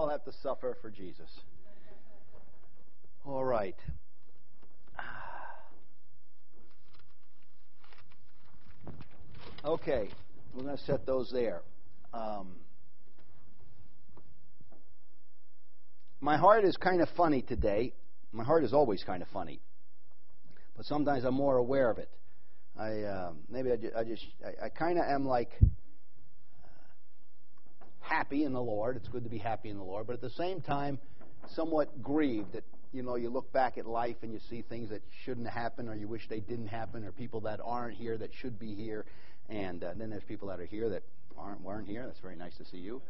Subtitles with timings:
[0.00, 1.28] all have to suffer for Jesus.
[3.26, 3.76] All right.
[9.62, 10.08] Okay,
[10.54, 11.60] we're going to set those there.
[12.14, 12.52] Um,
[16.22, 17.92] my heart is kind of funny today.
[18.32, 19.60] My heart is always kind of funny,
[20.78, 22.08] but sometimes I'm more aware of it.
[22.78, 25.50] I uh, maybe I, ju- I just I, I kind of am like
[28.10, 28.96] happy in the Lord.
[28.96, 30.98] It's good to be happy in the Lord, but at the same time,
[31.54, 35.02] somewhat grieved that you know you look back at life and you see things that
[35.24, 38.58] shouldn't happen, or you wish they didn't happen, or people that aren't here that should
[38.58, 39.06] be here,
[39.48, 41.04] and uh, then there's people that are here that
[41.38, 42.04] aren't weren't here.
[42.06, 43.00] That's very nice to see you.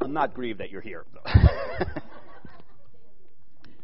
[0.00, 1.04] I'm not grieved that you're here.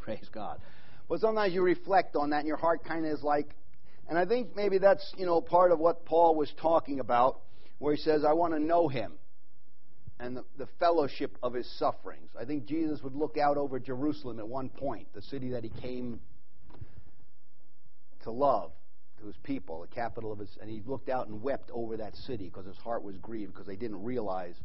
[0.00, 0.60] Praise God.
[1.08, 3.54] But sometimes you reflect on that, and your heart kind of is like,
[4.08, 7.40] and I think maybe that's you know part of what Paul was talking about,
[7.78, 9.12] where he says, "I want to know Him."
[10.20, 12.30] And the, the fellowship of his sufferings.
[12.36, 15.70] I think Jesus would look out over Jerusalem at one point, the city that he
[15.70, 16.18] came
[18.24, 18.72] to love,
[19.20, 22.16] to his people, the capital of his, and he looked out and wept over that
[22.16, 24.56] city because his heart was grieved because they didn't realize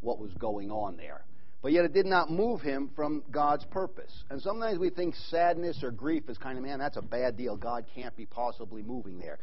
[0.00, 1.24] what was going on there.
[1.62, 4.24] But yet it did not move him from God's purpose.
[4.30, 7.56] And sometimes we think sadness or grief is kind of, man, that's a bad deal.
[7.56, 9.38] God can't be possibly moving there.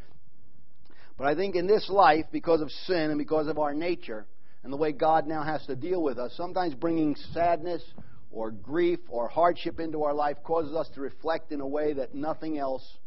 [1.20, 4.26] But I think in this life, because of sin and because of our nature
[4.64, 7.84] and the way God now has to deal with us, sometimes bringing sadness
[8.32, 12.16] or grief or hardship into our life causes us to reflect in a way that
[12.16, 12.98] nothing else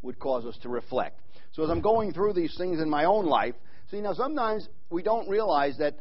[0.00, 1.20] would cause us to reflect.
[1.52, 3.54] So as I'm going through these things in my own life,
[3.90, 5.98] see, now sometimes we don't realize that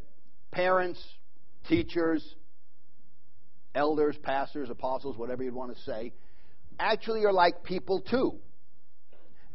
[0.51, 1.03] parents,
[1.67, 2.23] teachers,
[3.75, 6.13] elders, pastors, apostles, whatever you'd want to say,
[6.79, 8.39] actually are like people too.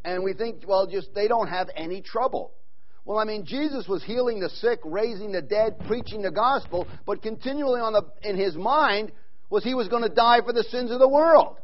[0.04, 2.52] And we think, well, just they don't have any trouble.
[3.04, 7.22] Well, I mean, Jesus was healing the sick, raising the dead, preaching the gospel, but
[7.22, 9.12] continually on the, in his mind
[9.50, 11.58] was he was going to die for the sins of the world.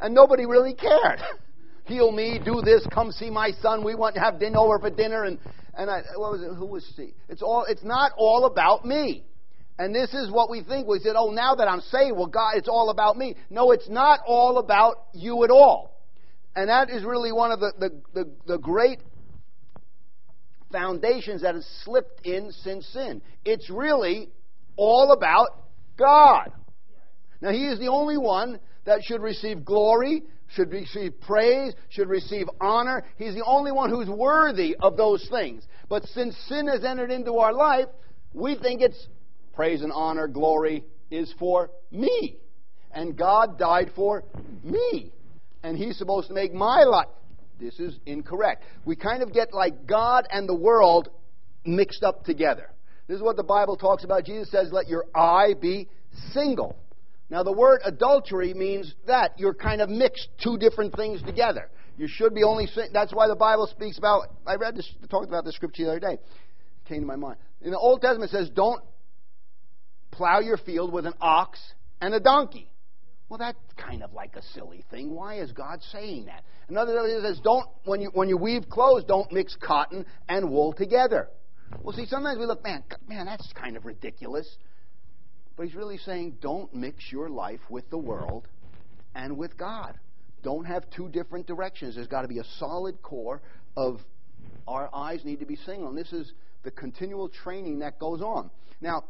[0.00, 1.20] And nobody really cared.
[1.84, 3.84] Heal me, do this, come see my son.
[3.84, 5.24] We want to have dinner over for dinner.
[5.24, 5.38] And,
[5.74, 6.54] and I, what was it?
[6.54, 7.14] Who was he?
[7.28, 9.24] It's, all, it's not all about me.
[9.78, 10.86] And this is what we think.
[10.86, 13.36] We said, oh, now that I'm saved, well, God, it's all about me.
[13.48, 15.89] No, it's not all about you at all.
[16.56, 19.00] And that is really one of the, the, the, the great
[20.72, 23.22] foundations that has slipped in since sin.
[23.44, 24.28] It's really
[24.76, 25.48] all about
[25.96, 26.52] God.
[27.40, 32.46] Now, He is the only one that should receive glory, should receive praise, should receive
[32.60, 33.04] honor.
[33.16, 35.64] He's the only one who's worthy of those things.
[35.88, 37.86] But since sin has entered into our life,
[38.32, 39.08] we think it's
[39.54, 42.36] praise and honor, glory is for me.
[42.92, 44.24] And God died for
[44.64, 45.12] me.
[45.62, 47.08] And He's supposed to make my life.
[47.58, 48.64] This is incorrect.
[48.84, 51.10] We kind of get like God and the world
[51.64, 52.70] mixed up together.
[53.06, 54.24] This is what the Bible talks about.
[54.24, 55.88] Jesus says, Let your eye be
[56.32, 56.76] single.
[57.28, 61.70] Now, the word adultery means that you're kind of mixed two different things together.
[61.96, 62.68] You should be only.
[62.92, 64.28] That's why the Bible speaks about.
[64.46, 66.14] I read this, talked about this scripture the other day.
[66.14, 67.36] It came to my mind.
[67.60, 68.82] In the Old Testament, it says, "Don't
[70.10, 71.60] plow your field with an ox
[72.00, 72.69] and a donkey."
[73.30, 75.14] Well, that's kind of like a silly thing.
[75.14, 76.44] Why is God saying that?
[76.68, 76.92] Another
[77.22, 81.28] says, "Don't when you when you weave clothes, don't mix cotton and wool together."
[81.82, 84.58] Well, see, sometimes we look, man, man, that's kind of ridiculous.
[85.56, 88.48] But he's really saying, don't mix your life with the world
[89.14, 89.98] and with God.
[90.42, 91.94] Don't have two different directions.
[91.94, 93.40] There's got to be a solid core
[93.76, 94.00] of
[94.66, 95.88] our eyes need to be single.
[95.88, 96.32] And this is
[96.64, 98.50] the continual training that goes on.
[98.80, 99.04] Now,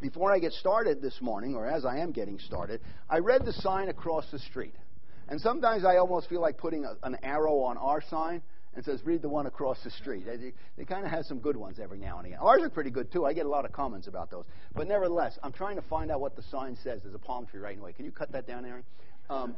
[0.00, 3.52] before I get started this morning, or as I am getting started, I read the
[3.52, 4.74] sign across the street.
[5.28, 8.42] And sometimes I almost feel like putting a, an arrow on our sign
[8.74, 10.24] and says, read the one across the street.
[10.26, 12.38] They, they kind of have some good ones every now and again.
[12.40, 13.26] Ours are pretty good, too.
[13.26, 14.44] I get a lot of comments about those.
[14.74, 17.00] But nevertheless, I'm trying to find out what the sign says.
[17.02, 17.92] There's a palm tree right in the way.
[17.92, 18.82] Can you cut that down, Aaron?
[19.28, 19.54] Um,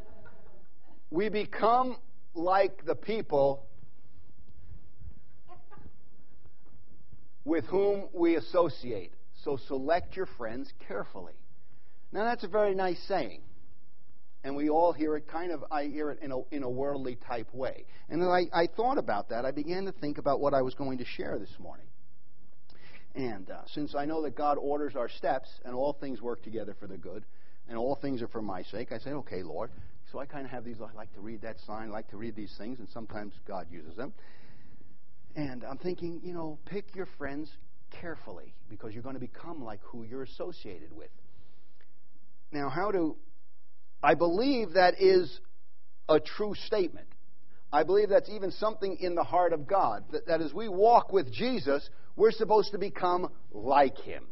[1.10, 1.96] we become
[2.34, 3.66] like the people
[7.44, 9.12] with whom we associate.
[9.44, 11.34] So select your friends carefully.
[12.12, 13.42] Now, that's a very nice saying
[14.44, 17.16] and we all hear it kind of, I hear it in a, in a worldly
[17.16, 17.86] type way.
[18.10, 19.46] And then I, I thought about that.
[19.46, 21.86] I began to think about what I was going to share this morning.
[23.14, 26.76] And uh, since I know that God orders our steps and all things work together
[26.78, 27.24] for the good,
[27.68, 29.70] and all things are for my sake, I said, okay, Lord.
[30.12, 32.18] So I kind of have these, I like to read that sign, I like to
[32.18, 34.12] read these things, and sometimes God uses them.
[35.34, 37.48] And I'm thinking, you know, pick your friends
[38.00, 41.10] carefully because you're going to become like who you're associated with.
[42.52, 43.16] Now, how do
[44.02, 45.40] I believe that is
[46.08, 47.06] a true statement.
[47.72, 50.04] I believe that's even something in the heart of God.
[50.12, 54.26] That, that as we walk with Jesus, we're supposed to become like Him.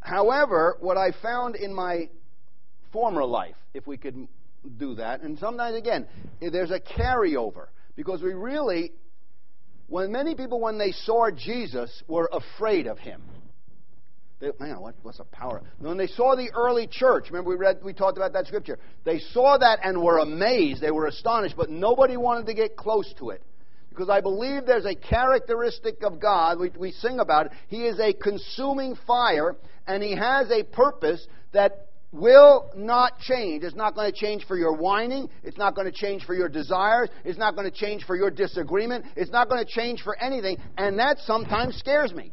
[0.00, 2.08] However, what I found in my
[2.92, 4.28] former life, if we could
[4.78, 6.06] do that, and sometimes again,
[6.40, 8.92] there's a carryover because we really,
[9.88, 13.22] when many people, when they saw Jesus, were afraid of him.
[14.40, 15.62] They, man, what, what's the power?
[15.78, 18.78] When they saw the early church, remember we read, we talked about that scripture.
[19.04, 20.80] They saw that and were amazed.
[20.80, 23.42] They were astonished, but nobody wanted to get close to it.
[23.88, 27.52] Because I believe there's a characteristic of God, we, we sing about it.
[27.66, 29.56] He is a consuming fire,
[29.88, 33.64] and He has a purpose that will not change.
[33.64, 35.28] It's not going to change for your whining.
[35.42, 37.10] It's not going to change for your desires.
[37.24, 39.04] It's not going to change for your disagreement.
[39.16, 40.56] It's not going to change for anything.
[40.76, 42.32] And that sometimes scares me.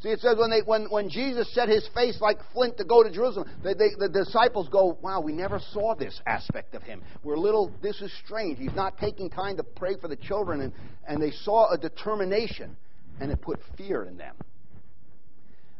[0.00, 3.02] See, it says when, they, when, when Jesus set his face like flint to go
[3.02, 7.02] to Jerusalem, they, they, the disciples go, Wow, we never saw this aspect of him.
[7.24, 8.58] We're little, this is strange.
[8.58, 10.60] He's not taking time to pray for the children.
[10.60, 10.72] And,
[11.08, 12.76] and they saw a determination,
[13.18, 14.36] and it put fear in them.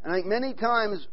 [0.02, 1.06] And I think many times,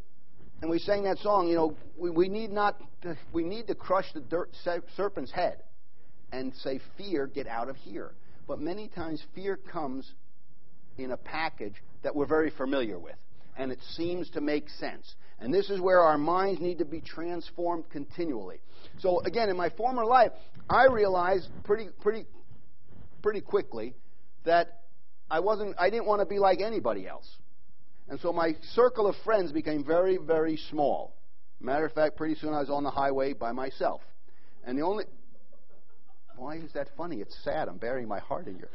[0.61, 3.75] and we sang that song, you know, we, we, need, not to, we need to
[3.75, 4.51] crush the dirt,
[4.95, 5.57] serpent's head
[6.31, 8.11] and say, Fear, get out of here.
[8.47, 10.11] But many times, fear comes
[10.97, 13.15] in a package that we're very familiar with,
[13.57, 15.15] and it seems to make sense.
[15.39, 18.61] And this is where our minds need to be transformed continually.
[18.99, 20.31] So again, in my former life,
[20.69, 22.25] I realized pretty pretty
[23.21, 23.95] pretty quickly
[24.45, 24.83] that
[25.29, 27.27] I wasn't I didn't want to be like anybody else.
[28.07, 31.15] And so my circle of friends became very, very small.
[31.59, 34.01] Matter of fact, pretty soon I was on the highway by myself.
[34.63, 35.05] And the only
[36.35, 37.21] why is that funny?
[37.21, 37.69] It's sad.
[37.69, 38.69] I'm burying my heart in your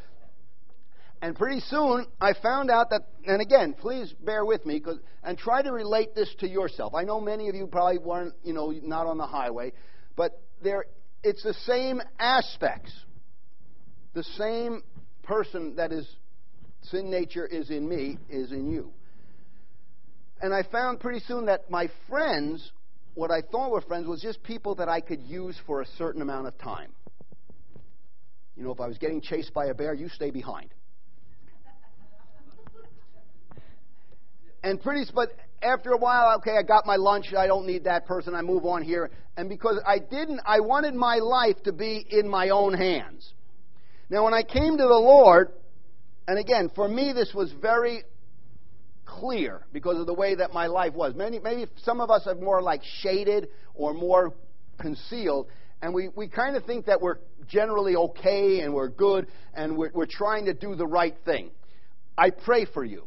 [1.22, 5.36] and pretty soon, I found out that, and again, please bear with me, cause, and
[5.36, 6.94] try to relate this to yourself.
[6.94, 9.72] I know many of you probably weren't, you know, not on the highway,
[10.16, 10.86] but there,
[11.22, 12.92] it's the same aspects.
[14.14, 14.82] The same
[15.22, 16.08] person that is
[16.84, 18.90] sin nature is in me is in you.
[20.42, 22.72] And I found pretty soon that my friends,
[23.14, 26.22] what I thought were friends, was just people that I could use for a certain
[26.22, 26.92] amount of time.
[28.56, 30.70] You know, if I was getting chased by a bear, you stay behind.
[34.62, 35.30] And pretty, but
[35.62, 37.32] after a while, okay, I got my lunch.
[37.36, 38.34] I don't need that person.
[38.34, 39.10] I move on here.
[39.38, 43.32] And because I didn't, I wanted my life to be in my own hands.
[44.10, 45.52] Now, when I came to the Lord,
[46.28, 48.02] and again, for me, this was very
[49.18, 51.14] clear because of the way that my life was.
[51.14, 54.34] Maybe, maybe some of us are more like shaded or more
[54.78, 55.48] concealed,
[55.82, 57.18] and we, we kind of think that we're
[57.48, 61.50] generally okay and we're good and we're, we're trying to do the right thing.
[62.16, 63.04] I pray for you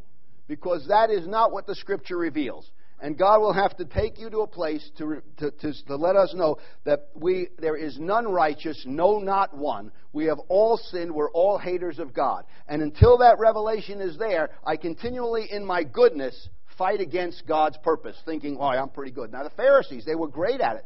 [0.47, 2.69] because that is not what the Scripture reveals.
[3.03, 6.15] And God will have to take you to a place to, to, to, to, let
[6.15, 9.91] us know that we, there is none righteous, no, not one.
[10.13, 11.13] We have all sinned.
[11.13, 12.45] We're all haters of God.
[12.65, 16.47] And until that revelation is there, I continually, in my goodness,
[16.77, 19.33] fight against God's purpose, thinking, oh, I'm pretty good.
[19.33, 20.85] Now, the Pharisees, they were great at it.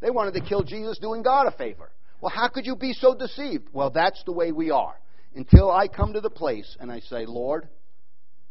[0.00, 1.90] They wanted to kill Jesus doing God a favor.
[2.22, 3.68] Well, how could you be so deceived?
[3.74, 4.98] Well, that's the way we are.
[5.34, 7.68] Until I come to the place and I say, Lord,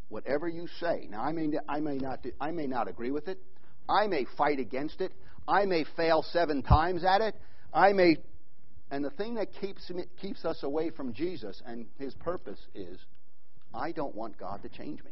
[0.10, 1.08] whatever you say.
[1.10, 3.40] Now, I may, I may, not, I may not agree with it.
[3.88, 5.12] I may fight against it.
[5.48, 7.36] I may fail seven times at it.
[7.74, 8.18] I may.
[8.92, 13.00] And the thing that keeps, me, keeps us away from Jesus and his purpose is
[13.74, 15.12] I don't want God to change me.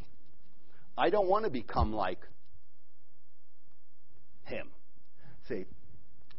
[0.98, 2.20] I don't want to become like
[4.46, 4.70] him.
[5.48, 5.66] See?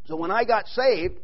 [0.06, 1.18] So when I got saved,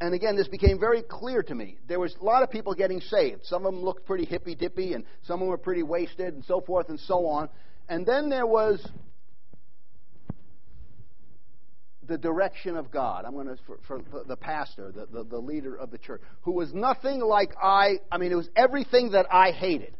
[0.00, 1.76] and again, this became very clear to me.
[1.86, 3.44] There was a lot of people getting saved.
[3.44, 6.44] Some of them looked pretty hippy dippy, and some of them were pretty wasted, and
[6.44, 7.50] so forth and so on.
[7.88, 8.86] And then there was
[12.06, 13.24] the direction of God.
[13.26, 16.52] I'm going to, for, for the pastor, the, the, the leader of the church, who
[16.52, 19.94] was nothing like I, I mean, it was everything that I hated.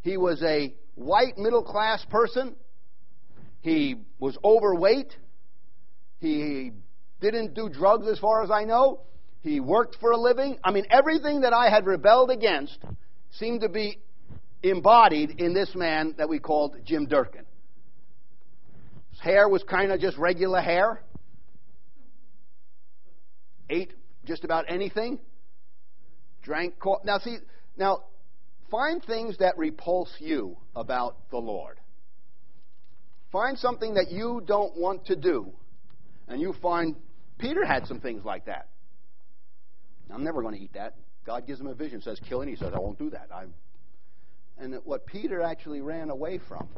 [0.00, 2.56] He was a white middle class person.
[3.60, 5.16] He was overweight.
[6.18, 6.72] He
[7.20, 9.00] didn't do drugs as far as I know.
[9.42, 10.58] He worked for a living.
[10.62, 12.78] I mean, everything that I had rebelled against
[13.32, 13.98] seemed to be
[14.62, 17.44] embodied in this man that we called Jim Durkin.
[19.10, 21.02] His hair was kind of just regular hair.
[23.68, 23.92] Ate
[24.24, 25.18] just about anything.
[26.42, 27.02] Drank coffee.
[27.04, 27.38] Now, see,
[27.76, 28.04] now,
[28.70, 31.78] find things that repulse you about the Lord.
[33.32, 35.52] Find something that you don't want to do,
[36.28, 36.96] and you find
[37.38, 38.68] Peter had some things like that.
[40.10, 40.94] I'm never going to eat that.
[41.24, 42.48] God gives him a vision, says kill it.
[42.48, 43.28] He says I won't do that.
[43.32, 43.44] I,
[44.58, 46.68] and what Peter actually ran away from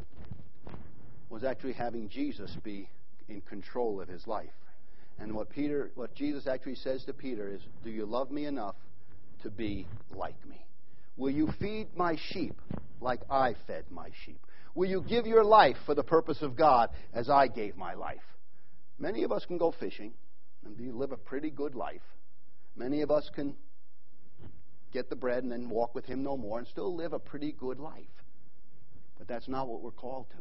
[1.29, 2.87] was actually having Jesus be
[3.27, 4.53] in control of his life.
[5.17, 8.75] And what Peter, what Jesus actually says to Peter is, "Do you love me enough
[9.43, 10.65] to be like me?
[11.17, 12.61] Will you feed my sheep
[13.01, 14.45] like I fed my sheep?
[14.75, 18.23] Will you give your life for the purpose of God as I gave my life?
[18.99, 20.13] Many of us can go fishing
[20.65, 22.01] and live a pretty good life.
[22.75, 23.55] Many of us can
[24.91, 27.51] get the bread and then walk with Him no more and still live a pretty
[27.51, 28.03] good life.
[29.17, 30.37] But that's not what we're called to.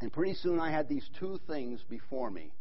[0.00, 2.52] And pretty soon I had these two things before me.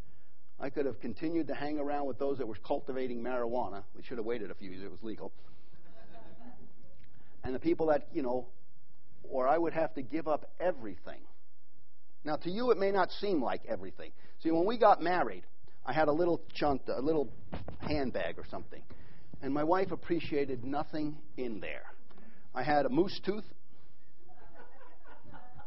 [0.59, 3.83] I could have continued to hang around with those that were cultivating marijuana.
[3.95, 5.33] We should have waited a few years, it was legal.
[7.43, 8.47] and the people that, you know,
[9.23, 11.19] or I would have to give up everything.
[12.23, 14.11] Now, to you, it may not seem like everything.
[14.41, 15.43] See, when we got married,
[15.85, 17.29] I had a little chunk, a little
[17.79, 18.81] handbag or something.
[19.41, 21.83] And my wife appreciated nothing in there.
[22.53, 23.43] I had a moose tooth.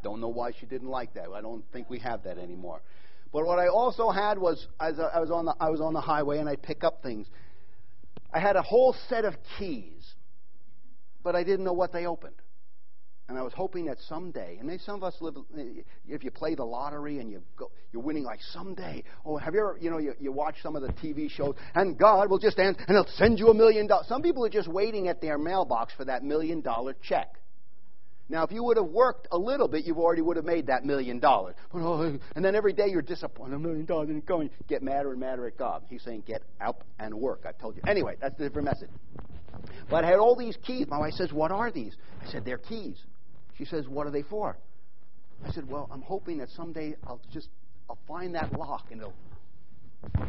[0.03, 1.29] Don't know why she didn't like that.
[1.35, 2.81] I don't think we have that anymore.
[3.33, 6.01] But what I also had was, as I was on the, I was on the
[6.01, 7.27] highway and I'd pick up things.
[8.33, 10.15] I had a whole set of keys,
[11.23, 12.37] but I didn't know what they opened.
[13.29, 15.35] And I was hoping that someday, and maybe some of us live,
[16.09, 19.05] if you play the lottery and you go, you're winning, like someday.
[19.27, 21.99] Oh, have you ever, you know, you, you watch some of the TV shows, and
[21.99, 24.07] God will just answer, and He'll send you a million dollars.
[24.09, 27.35] Some people are just waiting at their mailbox for that million dollar check.
[28.31, 30.85] Now, if you would have worked a little bit, you already would have made that
[30.85, 31.55] million dollars.
[31.75, 34.51] Oh, and then every day you're disappointed, a million dollars isn't going.
[34.69, 35.83] Get madder and madder at God.
[35.89, 37.45] He's saying, get out and work.
[37.47, 37.83] I've told you.
[37.87, 38.91] Anyway, that's a different message.
[39.91, 40.87] But I had all these keys.
[40.89, 41.97] My wife says, What are these?
[42.23, 42.97] I said, They're keys.
[43.59, 44.57] She says, What are they for?
[45.45, 47.49] I said, Well, I'm hoping that someday I'll just
[47.91, 49.15] I'll find that lock and it'll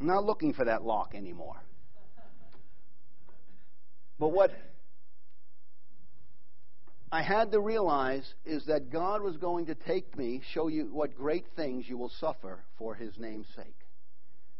[0.00, 1.56] I'm not looking for that lock anymore.
[4.18, 4.50] But what
[7.10, 11.14] I had to realize is that God was going to take me, show you what
[11.14, 13.76] great things you will suffer for his name's sake.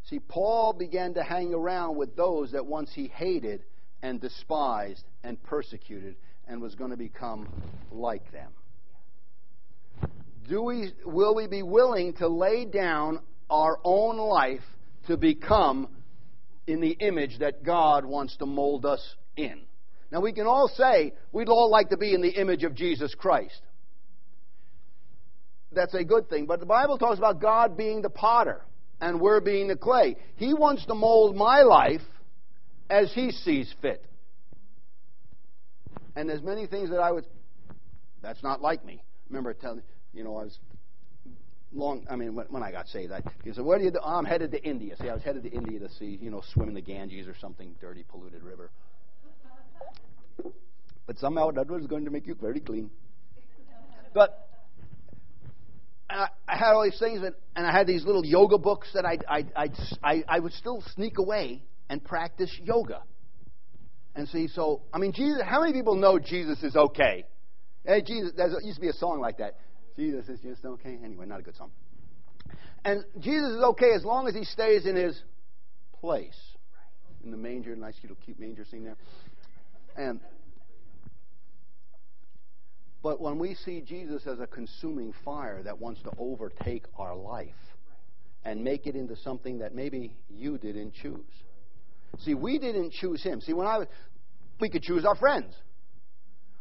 [0.04, 3.62] See, Paul began to hang around with those that once he hated
[4.02, 6.16] and despised and persecuted
[6.49, 7.49] and was going to become
[7.90, 8.52] like them.
[10.49, 14.61] Do we, will we be willing to lay down our own life
[15.06, 15.88] to become
[16.66, 19.62] in the image that God wants to mold us in?
[20.11, 23.14] Now, we can all say we'd all like to be in the image of Jesus
[23.14, 23.62] Christ.
[25.71, 26.47] That's a good thing.
[26.47, 28.62] But the Bible talks about God being the potter
[29.00, 30.16] and we're being the clay.
[30.37, 32.02] He wants to mold my life
[32.92, 34.04] as He sees fit.
[36.14, 37.25] And there's many things that I would,
[38.20, 39.02] that's not like me.
[39.30, 39.82] Remember telling,
[40.12, 40.58] you know, I was
[41.72, 43.99] long, I mean, when, when I got saved, I, he said, where do you, do?
[44.02, 44.94] Oh, I'm headed to India.
[45.00, 47.34] See, I was headed to India to see, you know, swim in the Ganges or
[47.40, 48.70] something dirty, polluted river.
[51.06, 52.90] But somehow that was going to make you very clean.
[54.12, 54.49] But
[56.11, 59.16] I, had all these things, that, and I had these little yoga books that I,
[59.26, 59.70] I,
[60.04, 63.02] I, I would still sneak away and practice yoga.
[64.14, 67.24] And see, so, I mean, Jesus, how many people know Jesus is okay?
[67.84, 69.56] Hey, Jesus, there used to be a song like that.
[69.96, 70.98] Jesus is just okay.
[71.02, 71.70] Anyway, not a good song.
[72.84, 75.20] And Jesus is okay as long as he stays in his
[76.00, 76.38] place.
[77.24, 78.96] In the manger, nice little cute manger scene there.
[79.96, 80.20] And
[83.02, 87.48] but when we see Jesus as a consuming fire that wants to overtake our life
[88.44, 91.20] and make it into something that maybe you didn't choose.
[92.19, 93.40] See, we didn't choose him.
[93.40, 93.88] See, when I was,
[94.61, 95.54] we could choose our friends.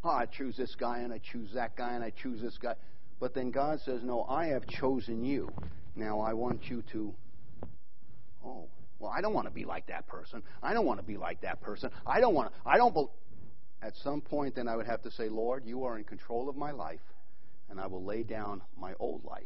[0.03, 2.75] Oh, I choose this guy and I choose that guy and I choose this guy.
[3.19, 5.53] But then God says, No, I have chosen you.
[5.95, 7.13] Now I want you to.
[8.43, 8.67] Oh,
[8.99, 10.41] well, I don't want to be like that person.
[10.63, 11.91] I don't want to be like that person.
[12.05, 12.69] I don't want to.
[12.69, 12.93] I don't.
[12.93, 13.05] Be-
[13.83, 16.55] At some point, then I would have to say, Lord, you are in control of
[16.55, 17.01] my life,
[17.69, 19.43] and I will lay down my old life.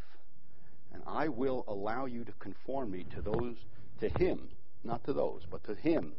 [0.94, 3.56] And I will allow you to conform me to those,
[4.00, 4.50] to Him
[4.86, 6.13] not to those, but to Him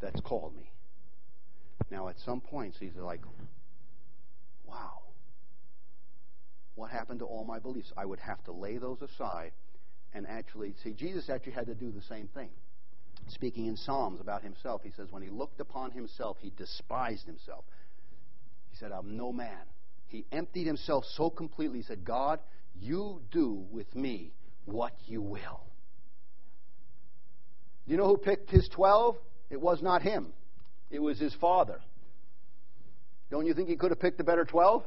[0.00, 0.70] that's called me.
[1.90, 3.20] Now, at some points, he's like,
[4.66, 5.00] wow,
[6.74, 7.92] what happened to all my beliefs?
[7.96, 9.52] I would have to lay those aside
[10.14, 10.92] and actually see.
[10.92, 12.50] Jesus actually had to do the same thing.
[13.28, 17.64] Speaking in Psalms about himself, he says, when he looked upon himself, he despised himself.
[18.70, 19.66] He said, I'm no man.
[20.08, 21.78] He emptied himself so completely.
[21.78, 22.40] He said, God,
[22.80, 24.32] you do with me
[24.64, 25.67] what you will.
[27.88, 29.16] Do you know who picked his 12?
[29.48, 30.28] It was not him,
[30.90, 31.80] it was his father.
[33.30, 34.84] Don't you think he could have picked a better 12?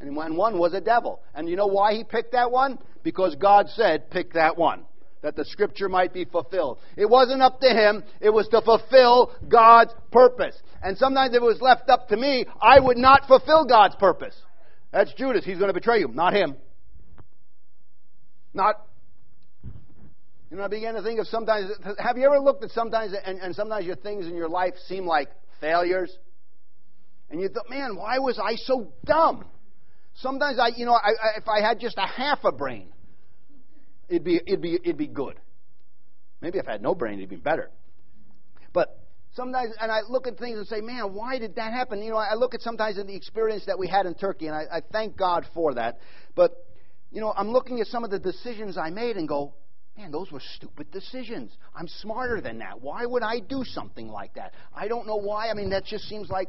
[0.00, 1.20] And one was a devil.
[1.34, 2.78] And you know why he picked that one?
[3.02, 4.84] Because God said, pick that one.
[5.22, 6.78] That the scripture might be fulfilled.
[6.96, 10.56] It wasn't up to him, it was to fulfill God's purpose.
[10.82, 14.40] And sometimes if it was left up to me, I would not fulfill God's purpose.
[14.92, 15.44] That's Judas.
[15.44, 16.56] He's going to betray you, not him.
[18.54, 18.76] Not
[20.50, 23.38] you know, I began to think of sometimes, have you ever looked at sometimes, and,
[23.38, 25.28] and sometimes your things in your life seem like
[25.60, 26.16] failures?
[27.30, 29.44] And you thought, man, why was I so dumb?
[30.14, 32.88] Sometimes I, you know, I, I, if I had just a half a brain,
[34.08, 35.38] it'd be, it'd be, it'd be good.
[36.40, 37.70] Maybe if I had no brain, it'd be better.
[38.72, 38.98] But
[39.34, 42.02] sometimes, and I look at things and say, man, why did that happen?
[42.02, 44.56] You know, I look at sometimes at the experience that we had in Turkey, and
[44.56, 45.98] I, I thank God for that.
[46.34, 46.52] But,
[47.10, 49.52] you know, I'm looking at some of the decisions I made and go,
[49.98, 51.56] man, those were stupid decisions.
[51.74, 52.80] I'm smarter than that.
[52.80, 54.54] Why would I do something like that?
[54.74, 55.48] I don't know why.
[55.48, 56.48] I mean, that just seems like.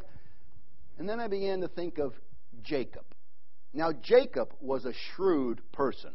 [1.00, 2.14] And then I began to think of
[2.64, 3.04] Jacob.
[3.74, 6.12] Now, Jacob was a shrewd person.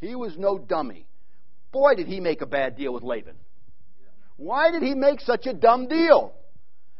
[0.00, 1.06] He was no dummy.
[1.72, 3.36] Boy, did he make a bad deal with Laban.
[4.36, 6.32] Why did he make such a dumb deal?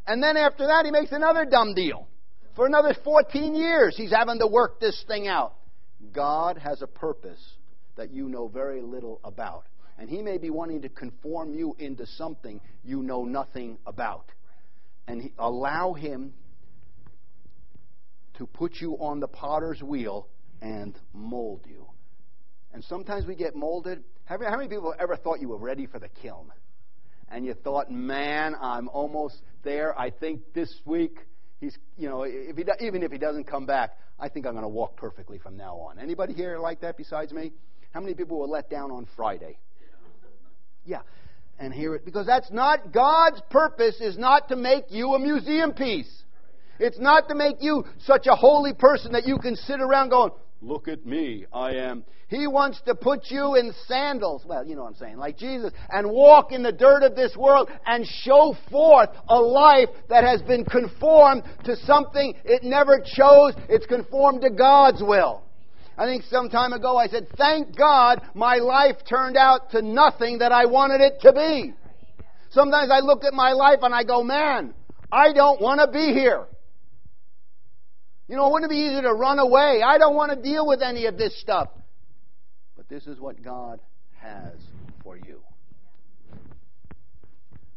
[0.07, 2.07] And then after that, he makes another dumb deal.
[2.57, 5.55] For another 14 years, he's having to work this thing out.
[6.13, 7.41] God has a purpose
[8.01, 9.67] that you know very little about.
[9.99, 14.25] And he may be wanting to conform you into something you know nothing about.
[15.07, 16.33] And allow him
[18.39, 20.29] to put you on the potter's wheel
[20.63, 21.85] and mold you.
[22.73, 24.03] And sometimes we get molded.
[24.25, 26.51] How many people ever thought you were ready for the kiln?
[27.29, 29.97] And you thought, man, I'm almost there.
[29.99, 31.19] I think this week
[31.61, 34.63] he's, you know, if he, even if he doesn't come back, I think I'm going
[34.63, 35.99] to walk perfectly from now on.
[35.99, 37.53] Anybody here like that besides me?
[37.93, 39.59] How many people were let down on Friday?
[40.85, 41.01] Yeah.
[41.59, 45.73] And here it, because that's not, God's purpose is not to make you a museum
[45.73, 46.11] piece.
[46.79, 50.31] It's not to make you such a holy person that you can sit around going,
[50.63, 52.05] Look at me, I am.
[52.29, 55.73] He wants to put you in sandals, well, you know what I'm saying, like Jesus,
[55.89, 60.43] and walk in the dirt of this world and show forth a life that has
[60.43, 63.55] been conformed to something it never chose.
[63.69, 65.43] It's conformed to God's will.
[66.01, 70.39] I think some time ago I said, Thank God my life turned out to nothing
[70.39, 71.75] that I wanted it to be.
[72.53, 74.73] Sometimes I look at my life and I go, Man,
[75.13, 76.47] I don't want to be here.
[78.29, 79.83] You know, wouldn't it be easy to run away?
[79.85, 81.69] I don't want to deal with any of this stuff.
[82.79, 83.81] But this is what God
[84.17, 84.55] has
[85.05, 85.43] for you.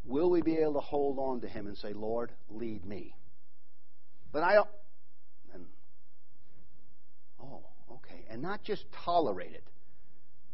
[0.05, 3.15] Will we be able to hold on to Him and say, Lord, lead me?
[4.31, 4.69] But I don't.
[5.53, 5.65] And,
[7.41, 8.22] oh, okay.
[8.33, 9.63] And not just tolerate it,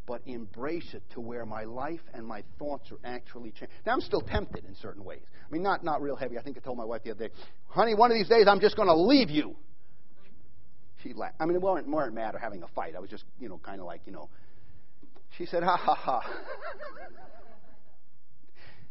[0.06, 3.72] but embrace it to where my life and my thoughts are actually changed.
[3.86, 5.22] Now, I'm still tempted in certain ways.
[5.48, 6.38] I mean, not, not real heavy.
[6.38, 7.34] I think I told my wife the other day,
[7.68, 9.56] honey, one of these days I'm just going to leave you.
[11.04, 11.36] She laughed.
[11.39, 12.98] I mean, it wasn't, wasn't matter having a fight.
[12.98, 14.28] I was just, you know, kind of like, you know.
[15.38, 16.20] She said, ha ha ha.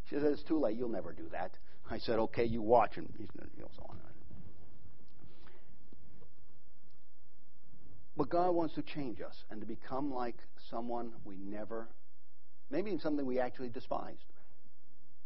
[0.09, 0.79] she said, it's too late.
[0.79, 1.51] You'll never do that.
[1.91, 2.97] I said, okay, you watch.
[2.97, 3.99] And know, so on.
[8.19, 10.35] But God wants to change us and to become like
[10.69, 11.87] someone we never,
[12.69, 14.27] maybe in something we actually despised.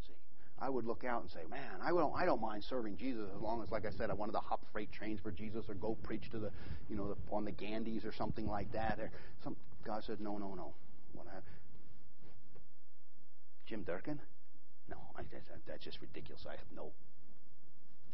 [0.07, 0.13] See,
[0.59, 3.41] I would look out and say, man, I don't, I don't mind serving Jesus as
[3.41, 5.97] long as, like I said, I wanted to hop freight trains for Jesus or go
[6.03, 6.51] preach to the,
[6.91, 8.99] you know, the, on the Ganges or something like that.
[9.01, 9.11] Or
[9.43, 10.75] some, God said, no, no, no.
[11.15, 11.39] What I,
[13.65, 14.21] Jim Durkin?
[14.91, 16.45] No, I, that, that's just ridiculous.
[16.47, 16.93] I have no.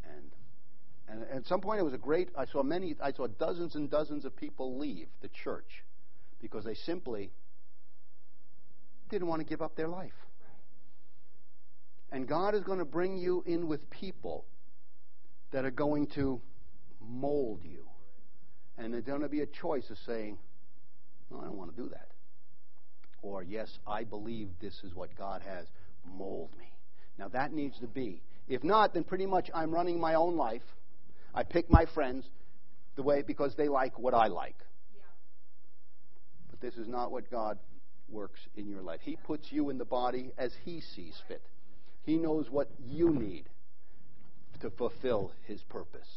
[0.05, 0.31] And
[1.11, 2.29] and at some point, it was a great.
[2.37, 2.95] I saw many.
[3.01, 5.83] I saw dozens and dozens of people leave the church
[6.41, 7.31] because they simply
[9.09, 10.13] didn't want to give up their life.
[12.11, 14.45] And God is going to bring you in with people
[15.51, 16.41] that are going to
[17.01, 17.85] mold you.
[18.77, 20.37] And there's going to be a choice of saying,
[21.29, 22.07] no, I don't want to do that.
[23.21, 25.67] Or, yes, I believe this is what God has.
[26.05, 26.71] Mold me.
[27.17, 28.21] Now, that needs to be.
[28.47, 30.63] If not, then pretty much I'm running my own life.
[31.33, 32.25] I pick my friends
[32.95, 34.57] the way because they like what I like.
[34.95, 35.01] Yeah.
[36.49, 37.57] But this is not what God
[38.09, 38.99] works in your life.
[39.03, 41.41] He puts you in the body as He sees fit.
[42.03, 43.45] He knows what you need
[44.61, 46.07] to fulfill His purpose.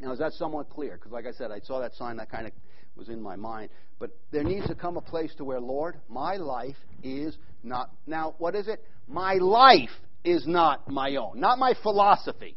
[0.00, 0.96] Now, is that somewhat clear?
[0.96, 2.52] Because, like I said, I saw that sign that kind of
[2.96, 3.70] was in my mind.
[3.98, 7.90] But there needs to come a place to where, Lord, my life is not.
[8.06, 8.84] Now, what is it?
[9.08, 9.90] My life
[10.24, 12.56] is not my own, not my philosophy.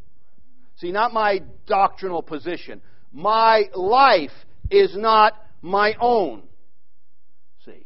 [0.82, 2.82] See, not my doctrinal position.
[3.13, 4.32] My life
[4.72, 6.41] is not my own.
[7.63, 7.86] See.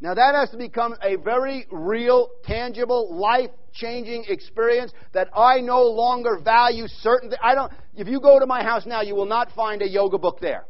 [0.00, 6.40] Now that has to become a very real, tangible, life-changing experience that I no longer
[6.40, 9.52] value certain th- I don't if you go to my house now, you will not
[9.52, 10.66] find a yoga book there.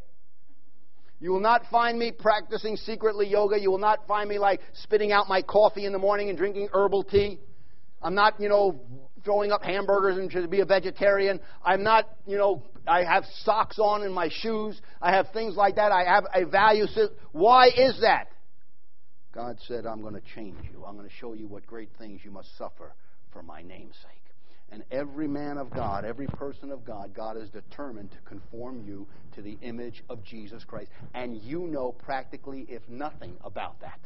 [1.19, 3.59] You will not find me practicing secretly yoga.
[3.59, 6.69] You will not find me like spitting out my coffee in the morning and drinking
[6.75, 7.39] herbal tea.
[8.03, 8.79] I'm not, you know,
[9.25, 11.41] throwing up hamburgers and to be a vegetarian.
[11.65, 14.81] I'm not, you know, I have socks on in my shoes.
[15.01, 15.91] I have things like that.
[15.91, 17.11] I have a value system.
[17.33, 18.29] Why is that?
[19.33, 20.85] God said, I'm going to change you.
[20.85, 22.95] I'm going to show you what great things you must suffer
[23.33, 24.11] for my name's sake.
[24.71, 29.07] And every man of God, every person of God, God is determined to conform you
[29.35, 30.91] to the image of Jesus Christ.
[31.15, 34.01] And you know practically, if nothing, about that.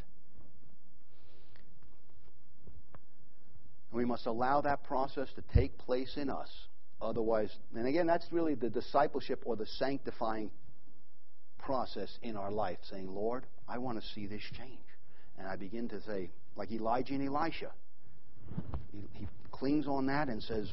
[3.91, 6.49] We must allow that process to take place in us.
[7.01, 10.51] Otherwise, and again, that's really the discipleship or the sanctifying
[11.57, 14.79] process in our life, saying, Lord, I want to see this change.
[15.37, 17.71] And I begin to say, like Elijah and Elisha,
[18.91, 20.69] he, he clings on that and says,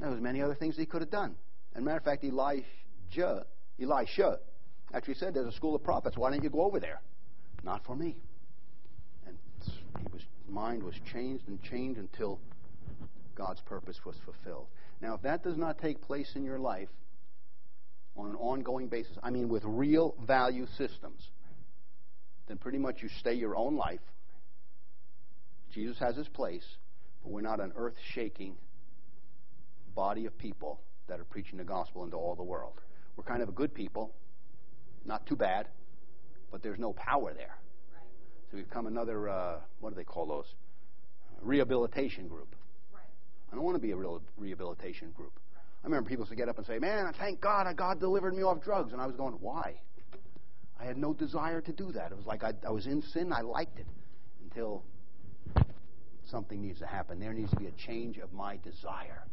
[0.00, 1.36] there was many other things he could have done.
[1.74, 2.64] And matter of fact, Elijah,
[3.80, 4.38] Elisha
[4.92, 6.16] actually said, there's a school of prophets.
[6.16, 7.00] Why don't you go over there?
[7.62, 8.16] Not for me.
[9.26, 9.36] And
[9.98, 12.38] he was mind was changed and changed until
[13.34, 14.66] God's purpose was fulfilled.
[15.00, 16.88] Now, if that does not take place in your life
[18.16, 21.28] on an ongoing basis, I mean with real value systems,
[22.48, 24.00] then pretty much you stay your own life.
[25.72, 26.64] Jesus has his place,
[27.22, 28.56] but we're not an earth shaking
[29.94, 32.80] body of people that are preaching the gospel into all the world.
[33.16, 34.14] We're kind of a good people,
[35.04, 35.68] not too bad,
[36.50, 37.56] but there's no power there.
[38.50, 40.46] So we become another, uh, what do they call those?
[41.42, 42.54] Rehabilitation group.
[42.94, 43.02] Right.
[43.52, 45.32] I don't want to be a real rehabilitation group.
[45.54, 45.62] Right.
[45.82, 48.42] I remember people used to get up and say, Man, thank God God delivered me
[48.42, 48.92] off drugs.
[48.92, 49.74] And I was going, Why?
[50.78, 52.12] I had no desire to do that.
[52.12, 53.32] It was like I, I was in sin.
[53.32, 53.86] I liked it
[54.44, 54.82] until
[56.30, 57.18] something needs to happen.
[57.18, 59.24] There needs to be a change of my desire.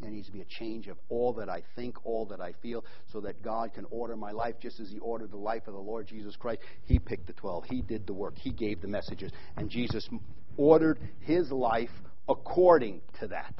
[0.00, 2.84] There needs to be a change of all that I think, all that I feel,
[3.12, 5.80] so that God can order my life just as He ordered the life of the
[5.80, 6.60] Lord Jesus Christ.
[6.84, 10.08] He picked the 12, He did the work, He gave the messages, and Jesus
[10.56, 11.90] ordered His life
[12.28, 13.54] according to that.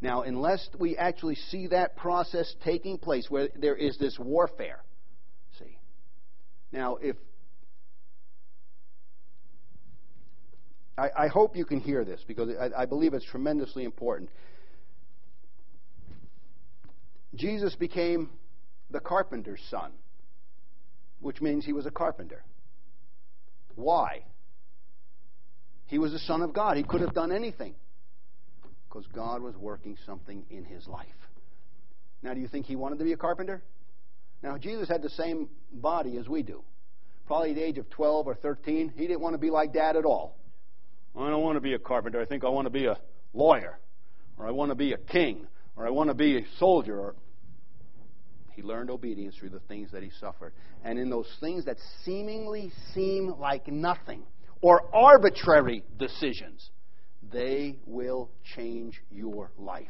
[0.00, 4.82] Now, unless we actually see that process taking place where there is this warfare,
[5.58, 5.78] see.
[6.72, 7.16] Now, if
[10.98, 14.30] I, I hope you can hear this because I, I believe it's tremendously important.
[17.34, 18.30] Jesus became
[18.90, 19.92] the carpenter's son,
[21.20, 22.44] which means he was a carpenter.
[23.74, 24.24] Why?
[25.86, 26.76] He was the Son of God.
[26.76, 27.74] He could have done anything
[28.88, 31.06] because God was working something in his life.
[32.22, 33.62] Now, do you think he wanted to be a carpenter?
[34.42, 36.62] Now, Jesus had the same body as we do.
[37.26, 39.96] Probably at the age of 12 or 13, he didn't want to be like dad
[39.96, 40.36] at all.
[41.16, 42.20] I don't want to be a carpenter.
[42.20, 42.98] I think I want to be a
[43.32, 43.78] lawyer,
[44.38, 46.98] or I want to be a king, or I want to be a soldier.
[46.98, 47.14] Or
[48.52, 50.52] he learned obedience through the things that he suffered.
[50.84, 54.22] And in those things that seemingly seem like nothing
[54.60, 56.70] or arbitrary decisions,
[57.32, 59.88] they will change your life.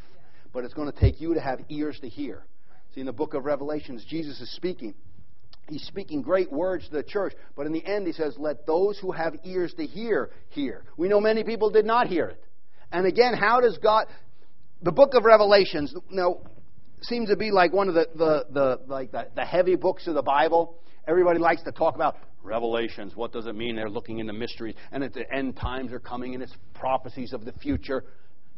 [0.52, 2.44] But it's going to take you to have ears to hear.
[2.94, 4.94] See, in the book of Revelations, Jesus is speaking.
[5.68, 8.98] He's speaking great words to the church, but in the end, he says, Let those
[8.98, 10.84] who have ears to hear, hear.
[10.96, 12.44] We know many people did not hear it.
[12.90, 14.06] And again, how does God.
[14.82, 16.38] The book of Revelations, now,
[17.02, 20.14] seems to be like one of the, the, the like the, the heavy books of
[20.14, 20.76] the Bible.
[21.06, 23.14] Everybody likes to talk about revelations.
[23.14, 23.76] What does it mean?
[23.76, 27.44] They're looking into mysteries, and at the end times are coming, and it's prophecies of
[27.44, 28.04] the future.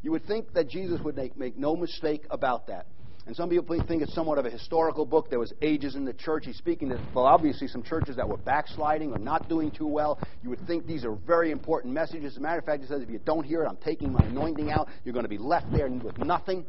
[0.00, 2.86] You would think that Jesus would make, make no mistake about that.
[3.26, 5.30] And some people think it's somewhat of a historical book.
[5.30, 6.44] There was ages in the church.
[6.44, 10.18] He's speaking to, well, obviously some churches that were backsliding or not doing too well.
[10.42, 12.34] You would think these are very important messages.
[12.34, 14.22] As a matter of fact, he says, if you don't hear it, I'm taking my
[14.24, 14.88] anointing out.
[15.04, 16.66] You're going to be left there with nothing.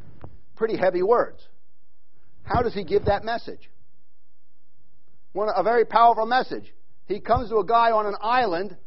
[0.55, 1.45] Pretty heavy words.
[2.43, 3.69] How does he give that message?
[5.33, 6.73] One, a very powerful message.
[7.07, 8.77] He comes to a guy on an island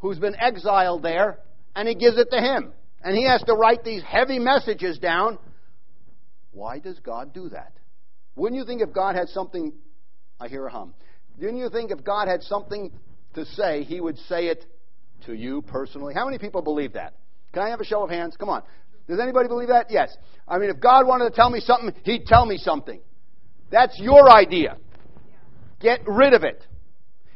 [0.00, 1.38] who's been exiled there,
[1.76, 2.72] and he gives it to him.
[3.02, 5.38] And he has to write these heavy messages down.
[6.56, 7.74] Why does God do that?
[8.34, 9.74] Wouldn't you think if God had something,
[10.40, 10.94] I hear a hum,
[11.38, 12.90] didn't you think if God had something
[13.34, 14.64] to say, he would say it
[15.26, 16.14] to you personally?
[16.14, 17.12] How many people believe that?
[17.52, 18.38] Can I have a show of hands?
[18.38, 18.62] Come on.
[19.06, 19.90] Does anybody believe that?
[19.90, 20.16] Yes.
[20.48, 23.00] I mean, if God wanted to tell me something, He'd tell me something.
[23.70, 24.78] That's your idea.
[25.78, 26.66] Get rid of it.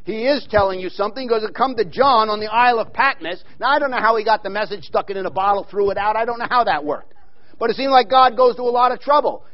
[0.04, 3.44] He is telling you something because it come to John on the Isle of Patmos.
[3.60, 5.90] Now, I don't know how he got the message, stuck it in a bottle, threw
[5.90, 6.16] it out.
[6.16, 7.12] I don't know how that worked.
[7.60, 9.44] But it seemed like God goes to a lot of trouble.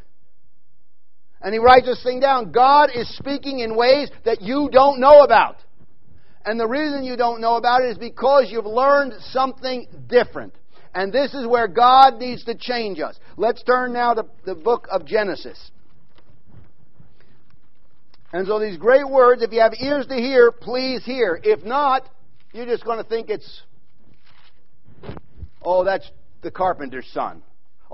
[1.42, 2.52] And he writes this thing down.
[2.52, 5.56] God is speaking in ways that you don't know about.
[6.44, 10.54] And the reason you don't know about it is because you've learned something different.
[10.94, 13.18] And this is where God needs to change us.
[13.36, 15.72] Let's turn now to the book of Genesis.
[18.32, 21.40] And so these great words, if you have ears to hear, please hear.
[21.42, 22.08] If not,
[22.52, 23.62] you're just going to think it's,
[25.60, 26.08] oh, that's
[26.42, 27.42] the carpenter's son.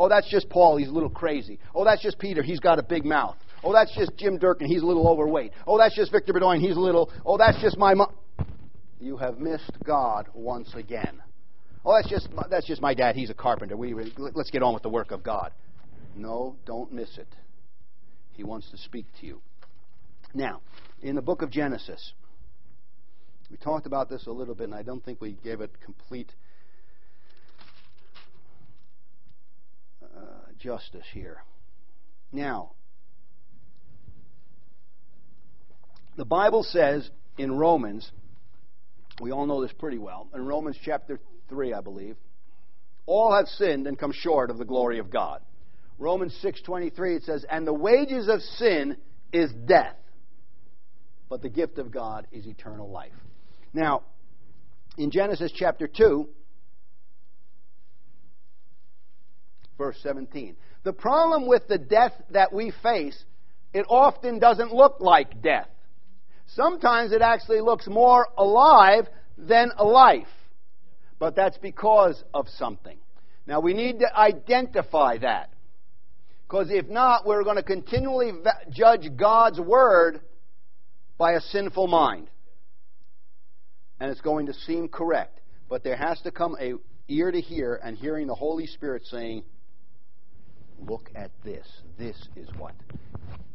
[0.03, 1.61] Oh, that's just Paul, he's a little crazy.
[1.77, 3.37] Oh, that's just Peter, he's got a big mouth.
[3.62, 5.53] Oh, that's just Jim Durkin, he's a little overweight.
[5.65, 7.09] Oh, that's just Victor Bedoin, he's a little.
[7.25, 8.12] Oh, that's just my mom.
[8.99, 11.23] You have missed God once again.
[11.85, 13.15] Oh, that's just that's just my dad.
[13.15, 13.77] He's a carpenter.
[13.77, 15.53] We let's get on with the work of God.
[16.17, 17.29] No, don't miss it.
[18.33, 19.41] He wants to speak to you.
[20.35, 20.62] Now,
[21.01, 22.12] in the book of Genesis,
[23.53, 26.33] we talked about this a little bit, and I don't think we gave it complete
[30.17, 31.42] uh, justice here.
[32.33, 32.72] Now,
[36.16, 38.11] the Bible says in Romans,
[39.20, 42.16] we all know this pretty well, in Romans chapter 3, I believe,
[43.07, 45.42] all have sinned and come short of the glory of God.
[45.98, 48.96] Romans 6:23 it says, "And the wages of sin
[49.33, 49.98] is death,
[51.29, 53.12] but the gift of God is eternal life."
[53.72, 54.03] Now,
[54.96, 56.29] in Genesis chapter 2,
[59.83, 63.25] verse 17, the problem with the death that we face,
[63.75, 65.68] it often doesn't look like death.
[66.55, 70.29] Sometimes it actually looks more alive than a life.
[71.18, 72.97] But that's because of something.
[73.47, 75.51] Now we need to identify that.
[76.47, 78.33] Because if not, we're going to continually
[78.71, 80.21] judge God's Word
[81.18, 82.29] by a sinful mind
[84.03, 85.40] and it's going to seem correct.
[85.68, 86.75] But there has to come a
[87.09, 89.45] ear to hear and hearing the Holy Spirit saying,
[90.88, 91.66] Look at this.
[91.99, 92.75] This is what.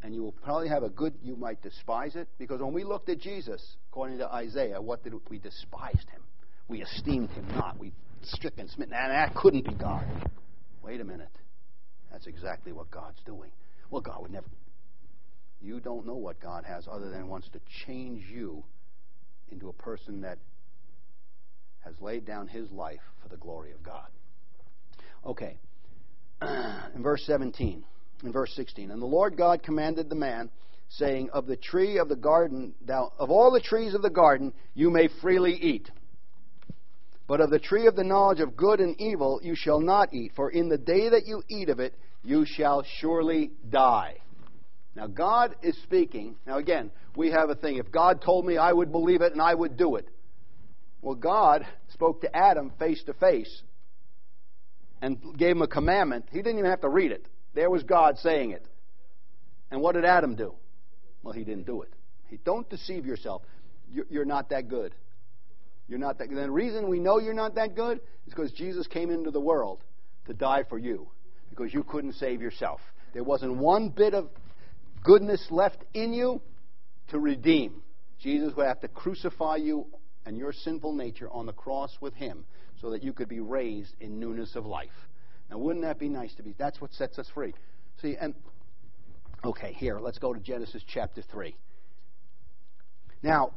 [0.02, 3.08] And you will probably have a good, you might despise it, because when we looked
[3.08, 6.22] at Jesus, according to Isaiah, what did we despised him?
[6.68, 7.78] We esteemed him not.
[7.78, 10.06] We stricken, smitten, and that couldn't be God.
[10.82, 11.30] Wait a minute.
[12.10, 13.50] That's exactly what God's doing.
[13.90, 14.46] Well, God would never.
[15.60, 18.64] You don't know what God has other than wants to change you
[19.50, 20.38] into a person that
[21.80, 24.08] has laid down his life for the glory of God.
[25.26, 25.58] Okay.
[26.94, 27.84] in verse 17,
[28.24, 30.50] in verse 16, and the Lord God commanded the man,
[30.88, 34.52] saying, Of the tree of the garden, thou, of all the trees of the garden,
[34.74, 35.90] you may freely eat.
[37.26, 40.32] But of the tree of the knowledge of good and evil you shall not eat,
[40.34, 44.16] for in the day that you eat of it, you shall surely die.
[44.94, 46.36] Now, God is speaking.
[46.46, 47.76] Now, again, we have a thing.
[47.76, 50.08] If God told me, I would believe it and I would do it.
[51.02, 53.62] Well, God spoke to Adam face to face
[55.00, 56.26] and gave him a commandment.
[56.30, 57.26] He didn't even have to read it.
[57.54, 58.64] There was God saying it.
[59.70, 60.54] And what did Adam do?
[61.22, 61.92] Well, he didn't do it.
[62.28, 63.42] He, don't deceive yourself.
[64.10, 64.94] You're, not that good.
[65.88, 66.36] You're not that good.
[66.36, 69.82] The reason we know you're not that good is because Jesus came into the world
[70.26, 71.08] to die for you
[71.50, 72.80] because you couldn't save yourself.
[73.14, 74.28] There wasn't one bit of
[75.02, 76.42] goodness left in you
[77.10, 77.82] to redeem.
[78.20, 79.86] Jesus would have to crucify you
[80.26, 82.44] and your sinful nature on the cross with him
[82.80, 84.88] so that you could be raised in newness of life.
[85.50, 86.54] Now, wouldn't that be nice to be?
[86.58, 87.54] That's what sets us free.
[88.00, 88.34] See, and
[89.44, 91.54] okay, here, let's go to Genesis chapter 3.
[93.22, 93.52] Now,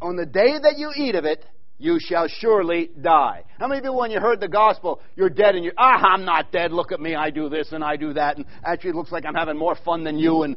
[0.00, 1.44] on the day that you eat of it,
[1.78, 3.42] you shall surely die.
[3.58, 6.24] How many of you, when you heard the gospel, you're dead and you, ah, I'm
[6.24, 8.96] not dead, look at me, I do this and I do that, and actually it
[8.96, 10.56] looks like I'm having more fun than you, and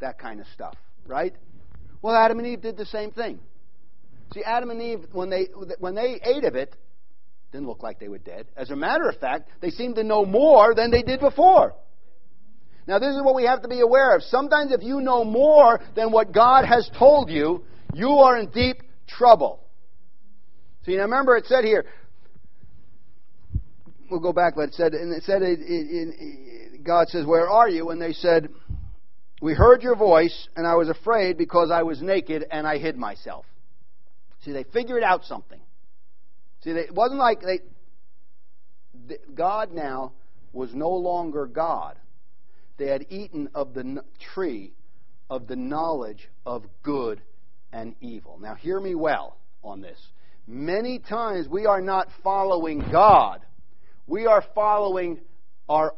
[0.00, 0.74] that kind of stuff,
[1.06, 1.34] right?
[2.00, 3.38] Well, Adam and Eve did the same thing.
[4.32, 6.74] See, Adam and Eve, when they, when they ate of it,
[7.54, 8.46] didn't look like they were dead.
[8.56, 11.74] As a matter of fact, they seemed to know more than they did before.
[12.86, 14.22] Now, this is what we have to be aware of.
[14.24, 17.64] Sometimes, if you know more than what God has told you,
[17.94, 19.60] you are in deep trouble.
[20.84, 21.86] See, now remember it said here,
[24.10, 27.48] we'll go back, but it said, and it said, it, it, it, God says, Where
[27.48, 27.90] are you?
[27.90, 28.48] And they said,
[29.40, 32.96] we heard your voice, and I was afraid because I was naked and I hid
[32.96, 33.44] myself.
[34.44, 35.60] See, they figured out something.
[36.64, 37.60] See, it wasn't like they.
[39.34, 40.12] God now
[40.52, 41.98] was no longer God.
[42.78, 44.02] They had eaten of the
[44.34, 44.72] tree
[45.28, 47.20] of the knowledge of good
[47.72, 48.38] and evil.
[48.40, 49.98] Now, hear me well on this.
[50.46, 53.44] Many times we are not following God,
[54.06, 55.20] we are following
[55.68, 55.94] our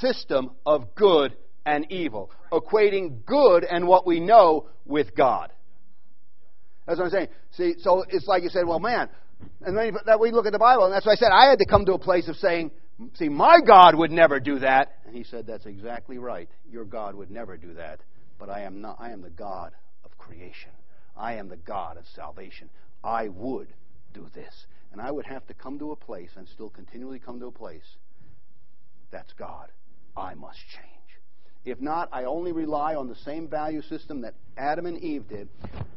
[0.00, 5.52] system of good and evil, equating good and what we know with God.
[6.86, 7.28] That's what I'm saying.
[7.52, 9.08] See, so it's like you said, well, man,
[9.60, 11.58] and then that we look at the Bible, and that's why I said I had
[11.58, 12.70] to come to a place of saying,
[13.14, 14.98] see, my God would never do that.
[15.06, 16.48] And he said, that's exactly right.
[16.70, 18.00] Your God would never do that.
[18.38, 18.96] But I am not.
[19.00, 19.72] I am the God
[20.04, 20.70] of creation.
[21.16, 22.70] I am the God of salvation.
[23.02, 23.68] I would
[24.14, 24.66] do this.
[24.92, 27.52] And I would have to come to a place and still continually come to a
[27.52, 27.96] place.
[29.10, 29.70] That's God.
[30.16, 30.94] I must change.
[31.64, 35.48] If not, I only rely on the same value system that Adam and Eve did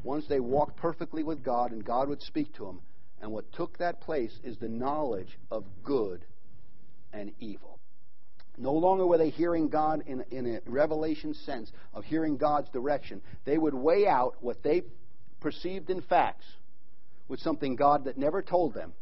[0.03, 2.79] once they walked perfectly with God and God would speak to them.
[3.21, 6.25] And what took that place is the knowledge of good
[7.13, 7.79] and evil.
[8.57, 13.21] No longer were they hearing God in, in a revelation sense of hearing God's direction.
[13.45, 14.83] They would weigh out what they
[15.39, 16.45] perceived in facts
[17.27, 18.93] with something God that never told them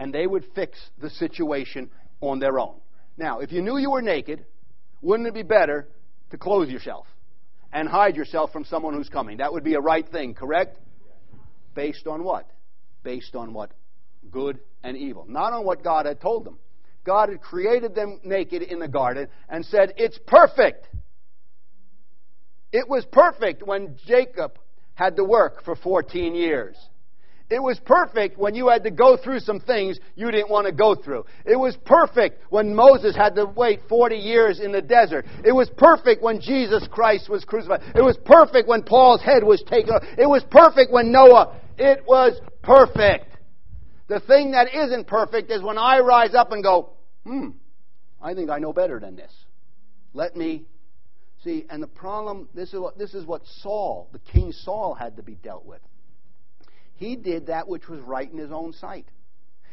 [0.00, 1.90] and they would fix the situation
[2.22, 2.76] on their own.
[3.18, 4.44] Now, if you knew you were naked,
[5.02, 5.86] wouldn't it be better
[6.30, 7.06] to clothe yourself
[7.70, 9.36] and hide yourself from someone who's coming?
[9.36, 10.78] That would be a right thing, correct?
[11.74, 12.48] Based on what?
[13.02, 13.72] Based on what?
[14.30, 15.24] Good and evil.
[15.28, 16.58] Not on what God had told them.
[17.04, 20.88] God had created them naked in the garden and said, It's perfect.
[22.72, 24.58] It was perfect when Jacob
[24.94, 26.76] had to work for 14 years.
[27.50, 30.72] It was perfect when you had to go through some things you didn't want to
[30.72, 31.24] go through.
[31.44, 35.26] It was perfect when Moses had to wait 40 years in the desert.
[35.44, 37.82] It was perfect when Jesus Christ was crucified.
[37.96, 40.04] It was perfect when Paul's head was taken off.
[40.16, 41.56] It was perfect when Noah.
[41.80, 43.38] It was perfect.
[44.06, 46.90] The thing that isn't perfect is when I rise up and go,
[47.24, 47.52] hmm,
[48.20, 49.32] I think I know better than this.
[50.12, 50.66] Let me
[51.42, 51.64] see.
[51.70, 55.22] And the problem, this is what, this is what Saul, the King Saul, had to
[55.22, 55.80] be dealt with.
[56.96, 59.06] He did that which was right in his own sight.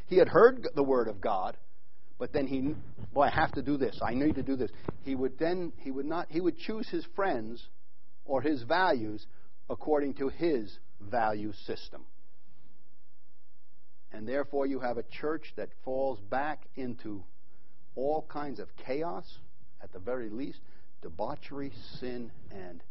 [0.06, 1.58] He had heard the word of God,
[2.17, 2.74] but then he,
[3.13, 4.00] boy, I have to do this.
[4.02, 4.72] I need to do this.
[5.04, 7.67] He would then, he would not, he would choose his friends
[8.24, 9.28] or his values
[9.70, 12.05] according to his value system.
[14.12, 17.23] And therefore, you have a church that falls back into
[17.95, 19.25] all kinds of chaos,
[19.81, 20.60] at the very least,
[21.01, 22.81] debauchery, sin, and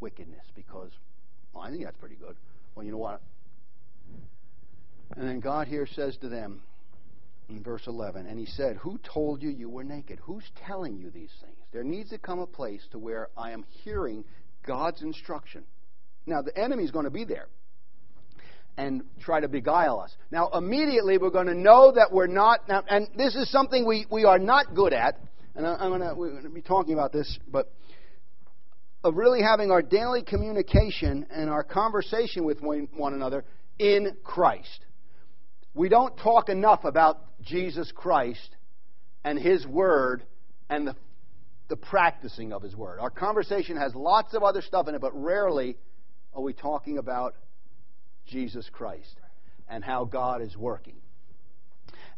[0.00, 0.44] wickedness.
[0.54, 0.90] Because,
[1.52, 2.36] well, I think that's pretty good.
[2.74, 3.20] Well, you know what?
[5.16, 6.62] And then God here says to them
[7.48, 10.18] in verse 11, and He said, Who told you you were naked?
[10.22, 11.56] Who's telling you these things?
[11.72, 14.24] There needs to come a place to where I am hearing
[14.66, 15.64] God's instruction.
[16.26, 17.48] Now, the enemy is going to be there
[18.76, 20.14] and try to beguile us.
[20.30, 24.24] Now, immediately we're going to know that we're not, and this is something we, we
[24.24, 25.18] are not good at,
[25.54, 27.72] and I'm going to, we're going to be talking about this, but
[29.04, 33.44] of really having our daily communication and our conversation with one, one another
[33.78, 34.86] in Christ.
[35.74, 38.56] We don't talk enough about Jesus Christ
[39.24, 40.22] and His Word
[40.70, 40.96] and the,
[41.68, 43.00] the practicing of His Word.
[43.00, 45.76] Our conversation has lots of other stuff in it, but rarely
[46.34, 47.34] are we talking about
[48.26, 49.16] Jesus Christ
[49.68, 50.96] and how God is working.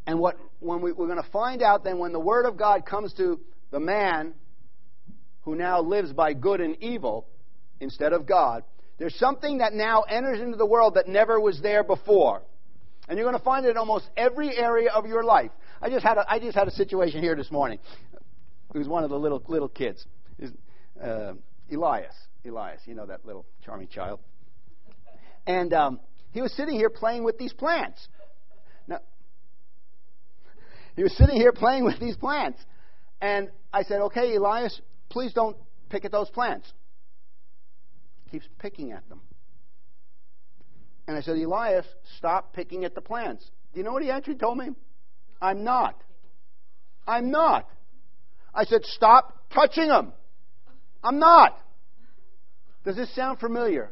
[0.06, 2.84] And what when we, we're going to find out then when the Word of God
[2.84, 4.34] comes to the man
[5.42, 7.26] who now lives by good and evil
[7.80, 8.64] instead of God,
[8.98, 12.42] there's something that now enters into the world that never was there before.
[13.08, 15.50] And you're going to find it in almost every area of your life.
[15.82, 17.78] I just had a, I just had a situation here this morning.
[18.74, 20.04] It was one of the little little kids,
[21.02, 21.32] uh,
[21.70, 22.14] Elias.
[22.46, 24.20] Elias, you know that little charming child.
[25.46, 26.00] And um,
[26.32, 28.08] he was sitting here playing with these plants.
[28.86, 29.00] Now,
[30.96, 32.60] he was sitting here playing with these plants.
[33.20, 35.56] And I said, okay, Elias, please don't
[35.88, 36.70] pick at those plants.
[38.24, 39.20] He keeps picking at them.
[41.06, 41.86] And I said, Elias,
[42.18, 43.48] stop picking at the plants.
[43.72, 44.70] Do you know what he actually told me?
[45.40, 46.02] I'm not.
[47.06, 47.68] I'm not.
[48.54, 50.12] I said, stop touching them.
[51.02, 51.58] I'm not.
[52.84, 53.90] Does this sound familiar?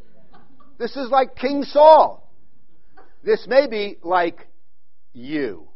[0.79, 2.31] This is like King Saul.
[3.25, 4.49] This may be like
[5.13, 5.69] you.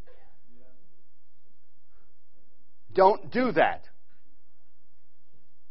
[2.95, 3.85] Don't do that.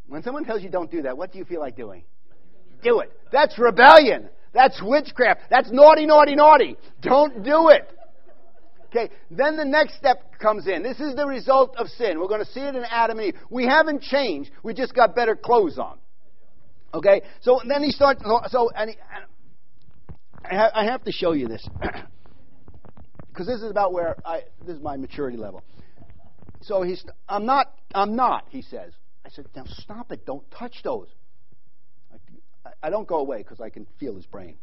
[0.08, 2.04] When someone tells you don't do that, what do you feel like doing?
[2.84, 3.12] Do it.
[3.32, 4.30] That's rebellion.
[4.54, 5.42] That's witchcraft.
[5.50, 6.78] That's naughty, naughty, naughty.
[7.02, 7.92] Don't do it.
[8.86, 10.84] Okay, then the next step comes in.
[10.84, 12.20] This is the result of sin.
[12.20, 13.36] We're going to see it in Adam and Eve.
[13.50, 14.52] We haven't changed.
[14.64, 15.98] We just got better clothes on.
[16.96, 18.24] Okay, so then he starts.
[18.48, 18.96] So and, he,
[20.46, 21.68] I have to show you this
[23.28, 24.44] because this is about where I.
[24.66, 25.62] This is my maturity level.
[26.62, 27.04] So he's.
[27.28, 27.74] I'm not.
[27.94, 28.46] I'm not.
[28.50, 28.94] He says.
[29.26, 30.26] I said, now stop it.
[30.26, 31.08] Don't touch those.
[32.82, 34.56] I don't go away because I can feel his brain.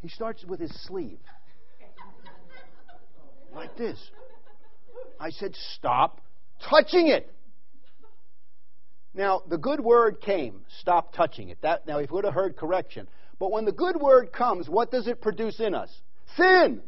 [0.00, 1.18] He starts with his sleeve.
[3.54, 3.98] Like this.
[5.20, 6.20] I said, Stop
[6.70, 7.32] touching it.
[9.14, 10.62] Now, the good word came.
[10.80, 11.58] Stop touching it.
[11.62, 13.08] That, now, if we would have heard correction.
[13.38, 15.90] But when the good word comes, what does it produce in us?
[16.36, 16.80] Sin.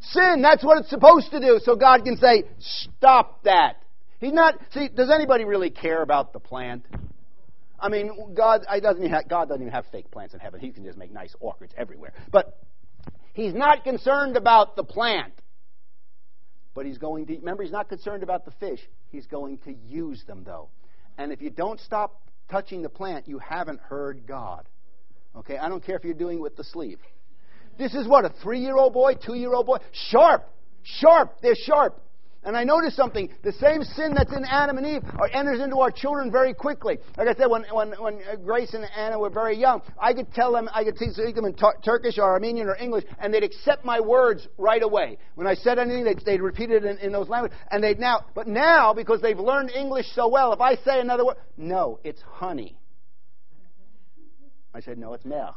[0.00, 0.42] Sin.
[0.42, 1.60] That's what it's supposed to do.
[1.62, 3.76] So God can say, Stop that.
[4.18, 4.54] He's not.
[4.72, 6.86] See, does anybody really care about the plant?
[7.78, 10.60] I mean, God, doesn't have, God doesn't even have fake plants in heaven.
[10.60, 12.14] He can just make nice orchids everywhere.
[12.32, 12.58] But
[13.34, 15.34] He's not concerned about the plant.
[16.74, 18.80] But He's going to, remember, He's not concerned about the fish.
[19.10, 20.70] He's going to use them, though.
[21.18, 24.68] And if you don't stop touching the plant, you haven't heard God.
[25.36, 25.58] Okay?
[25.58, 26.98] I don't care if you're doing it with the sleeve.
[27.78, 29.78] This is what, a three year old boy, two year old boy?
[29.92, 30.48] Sharp!
[30.82, 31.40] Sharp!
[31.42, 32.00] They're sharp.
[32.44, 33.30] And I noticed something.
[33.42, 36.98] The same sin that's in Adam and Eve enters into our children very quickly.
[37.16, 40.52] Like I said, when, when, when Grace and Anna were very young, I could tell
[40.52, 44.00] them, I could speak them in Turkish or Armenian or English, and they'd accept my
[44.00, 45.18] words right away.
[45.34, 47.56] When I said anything, they'd, they'd repeat it in, in those languages.
[47.70, 51.24] And they'd now, but now, because they've learned English so well, if I say another
[51.24, 52.76] word, no, it's honey.
[54.74, 55.54] I said, no, it's milk.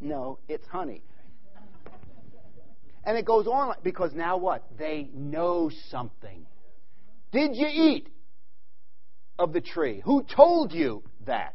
[0.00, 1.02] No, it's honey.
[3.04, 4.64] And it goes on because now what?
[4.78, 6.46] They know something.
[7.32, 8.08] Did you eat
[9.38, 10.02] of the tree?
[10.04, 11.54] Who told you that?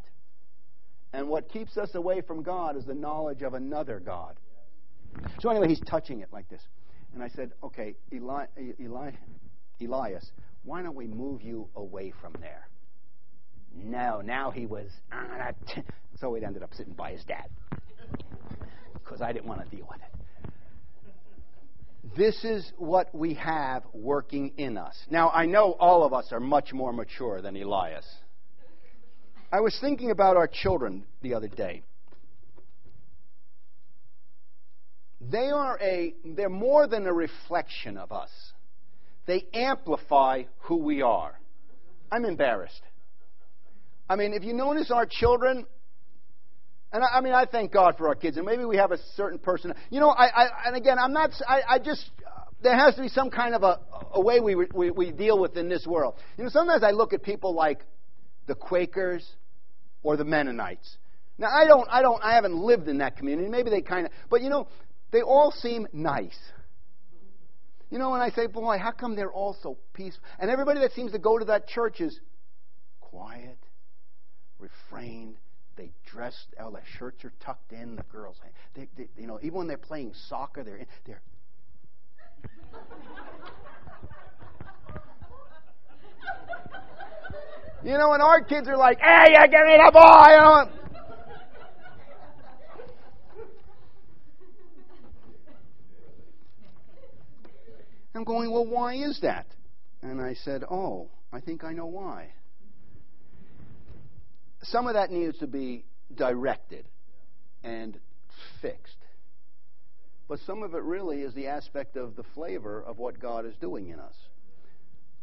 [1.14, 4.36] And what keeps us away from God is the knowledge of another God.
[5.40, 6.62] So anyway, he's touching it like this.
[7.14, 8.46] And I said, okay, Eli,
[8.80, 9.12] Eli,
[9.80, 10.32] Elias,
[10.64, 12.68] why don't we move you away from there?
[13.74, 14.90] No, now he was.
[15.12, 15.52] Ah,
[16.20, 17.50] so it ended up sitting by his dad
[19.04, 20.25] because I didn't want to deal with it.
[22.16, 24.96] This is what we have working in us.
[25.10, 28.06] Now, I know all of us are much more mature than Elias.
[29.52, 31.84] I was thinking about our children the other day.
[35.20, 38.30] They are a they're more than a reflection of us.
[39.26, 41.40] They amplify who we are.
[42.12, 42.82] I'm embarrassed.
[44.10, 45.66] I mean, if you notice our children,
[46.92, 48.98] and I, I, mean, I thank God for our kids, and maybe we have a
[49.16, 49.74] certain person.
[49.90, 51.32] You know, I, I and again, I'm not.
[51.48, 52.10] I, I just
[52.62, 53.80] there has to be some kind of a,
[54.14, 56.16] a way we, we we deal with in this world.
[56.38, 57.82] You know, sometimes I look at people like
[58.48, 59.28] the Quakers
[60.04, 60.98] or the Mennonites.
[61.38, 63.50] Now, I don't, I don't, I haven't lived in that community.
[63.50, 64.68] Maybe they kind of, but you know,
[65.12, 66.38] they all seem nice.
[67.90, 70.24] You know, when I say, boy, how come they're all so peaceful?
[70.40, 72.20] And everybody that seems to go to that church is
[73.00, 73.58] quiet,
[74.60, 75.36] refrained,
[75.76, 76.46] they dress.
[76.60, 77.96] Oh, their shirts are tucked in.
[77.96, 78.38] The girls,
[78.76, 81.22] they, they, you know, even when they're playing soccer, they're in, they're.
[87.84, 90.70] you know, and our kids are like, "Hey, you give me the ball!"
[98.16, 99.46] I'm going, well, why is that?
[100.02, 102.30] And I said, oh, I think I know why
[104.68, 106.86] some of that needs to be directed
[107.64, 108.00] and
[108.62, 108.98] fixed.
[110.28, 113.56] But some of it really is the aspect of the flavor of what God is
[113.62, 114.16] doing in us.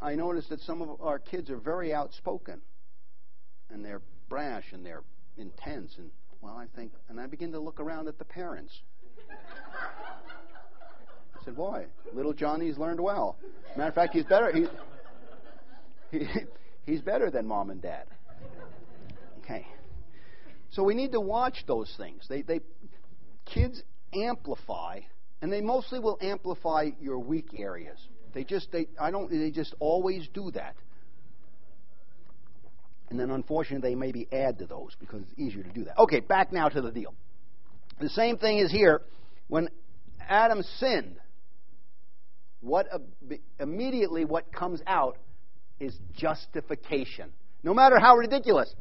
[0.01, 2.61] I notice that some of our kids are very outspoken
[3.71, 5.03] and they're brash and they're
[5.37, 8.73] intense and well I think and I begin to look around at the parents.
[11.41, 13.37] I said, Boy, little Johnny's learned well.
[13.77, 14.67] Matter of fact, he's better he,
[16.19, 16.27] he
[16.87, 18.07] he's better than mom and dad.
[19.43, 19.67] Okay.
[20.71, 22.25] So we need to watch those things.
[22.29, 22.61] They, they,
[23.45, 23.83] kids
[24.15, 25.01] amplify,
[25.41, 27.99] and they mostly will amplify your weak areas.
[28.33, 30.75] They just, they, I don't, they just always do that.
[33.11, 35.99] And then, unfortunately, they maybe add to those because it's easier to do that.
[35.99, 37.15] Okay, back now to the deal.
[38.01, 39.03] The same thing is here.
[39.49, 39.69] When
[40.27, 41.17] Adam sinned,
[42.63, 42.87] what
[43.61, 45.19] immediately what comes out
[45.79, 47.31] is justification.
[47.63, 48.75] No matter how ridiculous.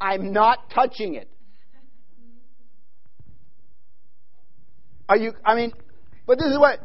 [0.00, 1.28] I'm not touching it.
[5.08, 5.72] Are you, I mean,
[6.26, 6.80] but this is what,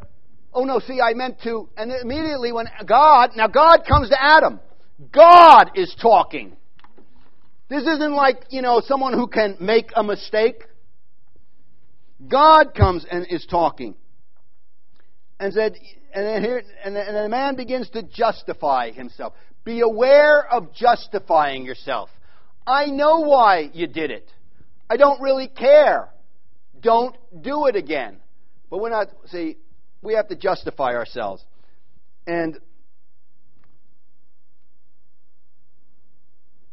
[0.54, 4.60] oh no, see, I meant to, and immediately when God, now God comes to Adam.
[5.12, 6.56] God is talking.
[7.70, 10.64] This isn't like, you know, someone who can make a mistake.
[12.28, 13.96] God comes and is talking.
[15.40, 15.76] And said,
[16.14, 19.34] and then here, and then, the man begins to justify himself.
[19.66, 22.10] Be aware of justifying yourself.
[22.66, 24.30] I know why you did it.
[24.90, 26.10] I don't really care.
[26.80, 28.18] Don't do it again.
[28.70, 29.58] But we're not, see,
[30.02, 31.44] we have to justify ourselves.
[32.26, 32.58] And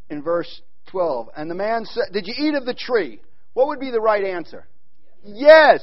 [0.09, 3.21] in verse 12, and the man said, Did you eat of the tree?
[3.55, 4.67] What would be the right answer?
[5.25, 5.81] Yes.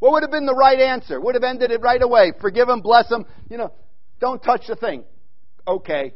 [0.00, 1.20] What would have been the right answer?
[1.20, 2.32] Would have ended it right away.
[2.40, 3.24] Forgive him, bless him.
[3.48, 3.72] You know,
[4.20, 5.04] don't touch the thing.
[5.66, 6.14] Okay.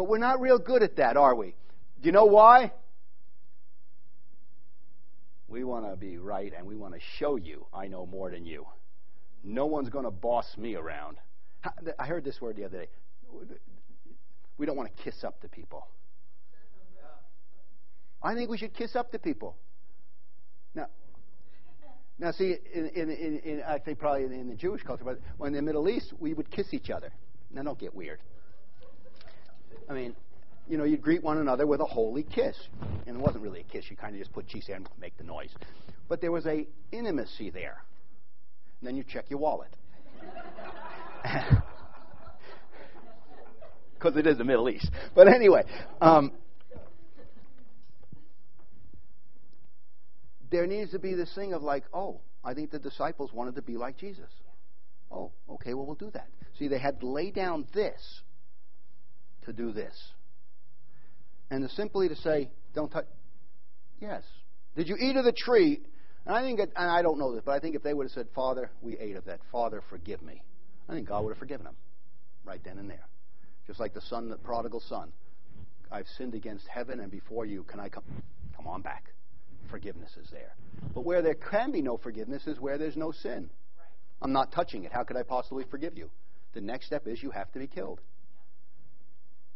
[0.00, 1.48] But we're not real good at that, are we?
[2.00, 2.72] Do you know why?
[5.46, 8.46] We want to be right and we want to show you I know more than
[8.46, 8.64] you.
[9.44, 11.18] No one's going to boss me around.
[11.98, 12.88] I heard this word the other day.
[14.56, 15.86] We don't want to kiss up to people.
[18.22, 19.54] I think we should kiss up to people.
[20.74, 20.86] Now,
[22.18, 25.18] now see, in, in, in, in I think probably in, in the Jewish culture, but
[25.46, 27.12] in the Middle East, we would kiss each other.
[27.52, 28.20] Now, don't get weird.
[29.88, 30.14] I mean,
[30.68, 32.56] you know, you'd greet one another with a holy kiss.
[33.06, 33.86] And it wasn't really a kiss.
[33.90, 35.50] You kind of just put cheese and make the noise.
[36.08, 37.82] But there was a intimacy there.
[38.80, 39.76] And then you check your wallet.
[44.00, 44.90] because it is the Middle East.
[45.14, 45.62] But anyway,
[46.00, 46.32] um,
[50.50, 53.62] there needs to be this thing of like, oh, I think the disciples wanted to
[53.62, 54.30] be like Jesus.
[55.10, 56.28] Oh, okay, well, we'll do that.
[56.58, 58.22] See, they had to lay down this
[59.46, 59.94] to do this.
[61.50, 63.06] And to simply to say, don't touch.
[64.00, 64.22] Yes.
[64.76, 65.80] Did you eat of the tree?
[66.26, 68.04] And I think, it, and I don't know this, but I think if they would
[68.04, 69.40] have said, Father, we ate of that.
[69.50, 70.42] Father, forgive me.
[70.88, 71.76] I think God would have forgiven them
[72.44, 73.06] right then and there.
[73.66, 75.12] Just like the son, the prodigal son.
[75.90, 77.64] I've sinned against heaven and before you.
[77.64, 78.04] Can I come?
[78.56, 79.12] Come on back.
[79.70, 80.54] Forgiveness is there.
[80.94, 83.50] But where there can be no forgiveness is where there's no sin.
[84.22, 84.92] I'm not touching it.
[84.92, 86.10] How could I possibly forgive you?
[86.54, 88.00] The next step is you have to be killed.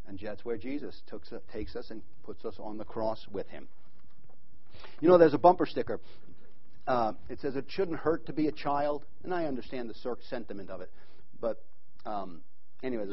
[0.07, 1.01] And that's where Jesus
[1.53, 3.69] takes us and puts us on the cross with him.
[5.01, 6.01] You know, there's a bumper sticker.
[6.87, 10.69] Uh, it says it shouldn't hurt to be a child, and I understand the sentiment
[10.69, 10.91] of it.
[11.41, 11.63] But
[12.05, 12.43] um,
[12.83, 13.05] anyway,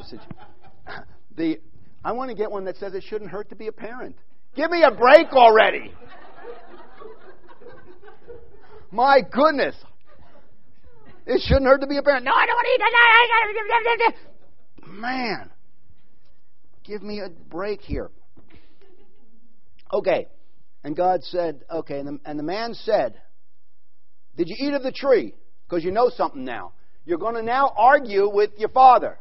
[1.38, 1.60] the,
[2.04, 4.18] I want to get one that says it shouldn't hurt to be a parent.
[4.56, 5.94] Give me a break already.
[8.92, 9.76] My goodness.
[11.26, 12.26] It shouldn't hurt to be a parent.
[12.26, 12.74] No, I don't want to
[14.04, 14.16] eat.
[14.88, 15.50] Man,
[16.84, 18.10] give me a break here.
[19.94, 20.28] Okay.
[20.84, 23.16] And God said, okay, and the, and the man said,
[24.36, 25.36] Did you eat of the tree?
[25.68, 26.74] Because you know something now.
[27.06, 29.18] You're going to now argue with your father.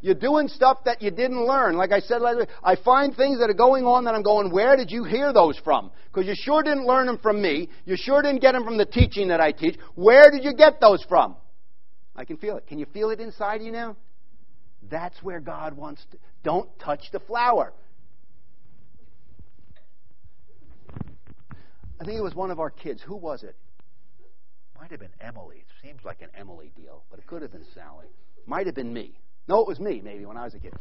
[0.00, 1.76] You're doing stuff that you didn't learn.
[1.76, 4.50] Like I said last week, I find things that are going on that I'm going,
[4.50, 5.90] where did you hear those from?
[6.12, 7.70] Because you sure didn't learn them from me.
[7.86, 9.78] You sure didn't get them from the teaching that I teach.
[9.94, 11.36] Where did you get those from?
[12.14, 12.66] I can feel it.
[12.66, 13.96] Can you feel it inside you now?
[14.90, 16.18] That's where God wants to.
[16.42, 17.72] Don't touch the flower.
[22.00, 23.02] I think it was one of our kids.
[23.06, 23.56] Who was it?
[24.78, 25.58] Might have been Emily.
[25.58, 28.06] It seems like an Emily deal, but it could have been Sally.
[28.46, 29.18] Might have been me.
[29.48, 30.74] No, it was me, maybe, when I was a kid.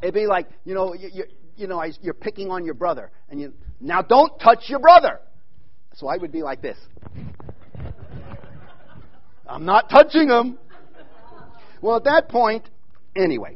[0.00, 1.24] It'd be like, you know, you, you,
[1.56, 5.20] you know, you're picking on your brother, and you now don't touch your brother.
[5.94, 6.78] So I would be like this.
[9.46, 10.58] I'm not touching him.
[11.80, 12.68] Well, at that point,
[13.16, 13.54] anyway.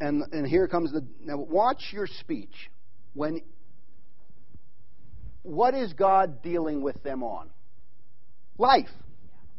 [0.00, 1.06] And, and here comes the.
[1.22, 2.70] Now, watch your speech.
[3.14, 3.40] When
[5.46, 7.50] what is God dealing with them on?
[8.58, 8.88] Life.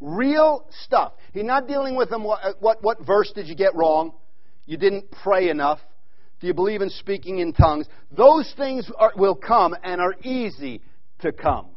[0.01, 1.13] Real stuff.
[1.33, 4.13] He's not dealing with them, what, what, what verse did you get wrong?
[4.65, 5.79] You didn't pray enough.
[6.39, 7.87] Do you believe in speaking in tongues?
[8.11, 10.81] Those things are, will come and are easy
[11.19, 11.67] to come.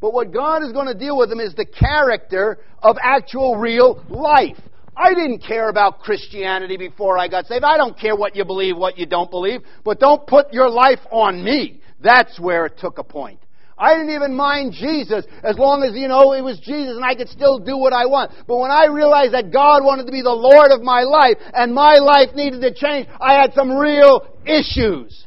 [0.00, 4.04] But what God is going to deal with them is the character of actual real
[4.08, 4.56] life.
[4.96, 7.64] I didn't care about Christianity before I got saved.
[7.64, 11.00] I don't care what you believe, what you don't believe, but don't put your life
[11.10, 11.80] on me.
[12.00, 13.40] That's where it took a point.
[13.78, 17.14] I didn't even mind Jesus as long as, you know, it was Jesus and I
[17.14, 18.32] could still do what I want.
[18.48, 21.72] But when I realized that God wanted to be the Lord of my life and
[21.72, 25.26] my life needed to change, I had some real issues.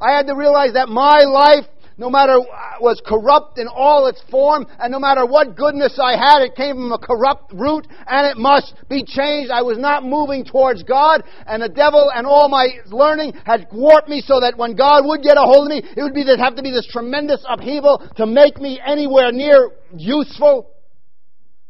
[0.00, 1.66] I had to realize that my life
[1.98, 6.16] no matter uh, was corrupt in all its form, and no matter what goodness I
[6.16, 9.50] had, it came from a corrupt root, and it must be changed.
[9.50, 14.08] I was not moving towards God, and the devil and all my learning had warped
[14.08, 16.38] me so that when God would get a hold of me, it would be there
[16.38, 20.70] have to be this tremendous upheaval to make me anywhere near useful.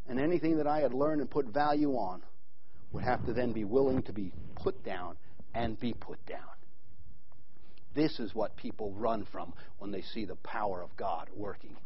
[0.09, 2.23] And anything that I had learned and put value on
[2.93, 5.17] would have to then be willing to be put down
[5.55, 6.58] and be put down.
[7.99, 11.77] This is what people run from when they see the power of God working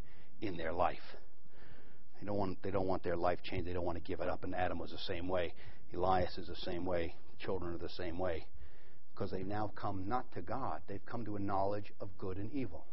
[0.42, 0.98] in their life.
[2.20, 3.66] They don't want, they don't want their life changed.
[3.66, 4.44] They don't want to give it up.
[4.44, 5.54] And Adam was the same way.
[5.94, 7.14] Elias is the same way.
[7.42, 8.44] Children are the same way.
[9.14, 12.52] Because they've now come not to God, they've come to a knowledge of good and
[12.52, 12.84] evil.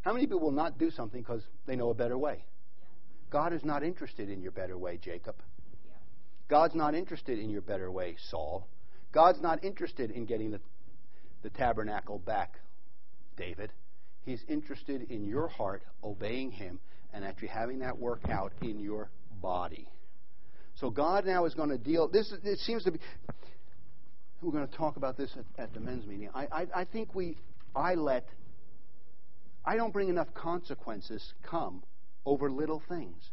[0.00, 2.46] How many people will not do something because they know a better way?
[3.28, 5.34] God is not interested in your better way, Jacob.
[6.48, 8.66] God's not interested in your better way, Saul.
[9.12, 10.60] God's not interested in getting the
[11.42, 12.54] the tabernacle back,
[13.36, 13.72] David.
[14.24, 16.80] He's interested in your heart obeying Him
[17.12, 19.10] and actually having that work out in your
[19.40, 19.88] body.
[20.74, 22.08] So God now is going to deal.
[22.08, 22.98] This it seems to be.
[24.42, 26.28] We're going to talk about this at, at the men's meeting.
[26.34, 27.38] I, I, I think we.
[27.74, 28.26] I let.
[29.64, 31.82] I don't bring enough consequences come
[32.24, 33.30] over little things.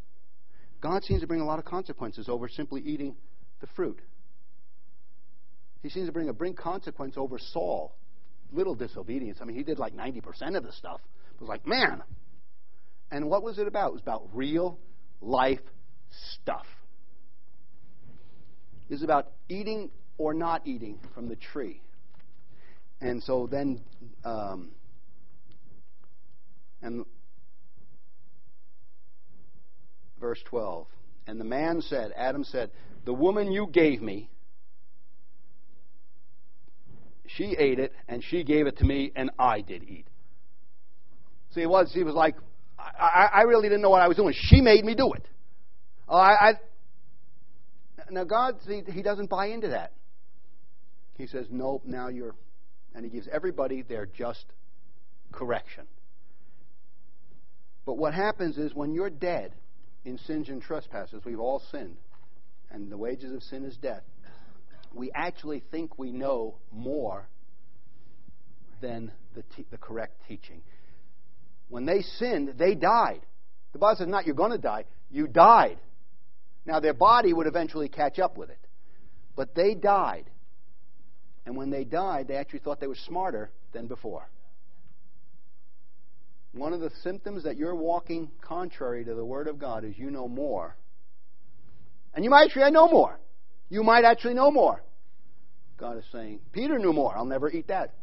[0.82, 3.16] God seems to bring a lot of consequences over simply eating
[3.62, 3.99] the fruit.
[5.84, 7.94] He seems to bring a bring consequence over Saul
[8.54, 9.40] little disobedience.
[9.42, 11.02] I mean, he did like 90% of the stuff.
[11.36, 12.04] It was like, man.
[13.12, 13.90] And what was it about?
[13.90, 14.80] It was about real
[15.22, 15.60] life
[16.34, 16.66] stuff.
[18.90, 21.82] It was about eating or not eating from the tree.
[23.02, 23.82] And so then,
[24.24, 24.70] um,
[26.82, 27.06] and
[30.20, 30.88] verse 12.
[31.28, 32.72] And the man said, Adam said,
[33.06, 34.30] The woman you gave me,
[37.28, 40.05] she ate it, and she gave it to me, and I did eat.
[41.53, 42.36] See, it was, he was like,
[42.78, 44.34] I, I really didn't know what I was doing.
[44.36, 45.28] She made me do it.
[46.07, 46.53] Oh, I, I,
[48.09, 49.93] now, God, see, He doesn't buy into that.
[51.17, 52.36] He says, Nope, now you're.
[52.93, 54.45] And He gives everybody their just
[55.32, 55.86] correction.
[57.86, 59.53] But what happens is when you're dead
[60.05, 61.97] in sins and trespasses, we've all sinned,
[62.71, 64.03] and the wages of sin is death,
[64.94, 67.28] we actually think we know more
[68.82, 70.62] than the, the correct teaching.
[71.70, 73.22] When they sinned, they died.
[73.72, 75.80] The Bible says, not you're going to die, you died.
[76.66, 78.60] Now, their body would eventually catch up with it.
[79.36, 80.30] But they died.
[81.46, 84.30] And when they died, they actually thought they were smarter than before.
[86.54, 90.12] One of the symptoms that you're walking contrary to the Word of God is you
[90.12, 90.78] know more.
[92.14, 93.20] And you might actually know more.
[93.74, 94.84] You might actually know more.
[95.78, 97.17] God is saying, Peter knew more.
[97.17, 97.95] I'll never eat that.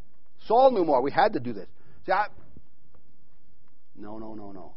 [0.48, 1.00] Saul knew more.
[1.00, 1.68] We had to do this.
[2.04, 2.26] See, I,
[3.94, 4.74] no, no, no, no.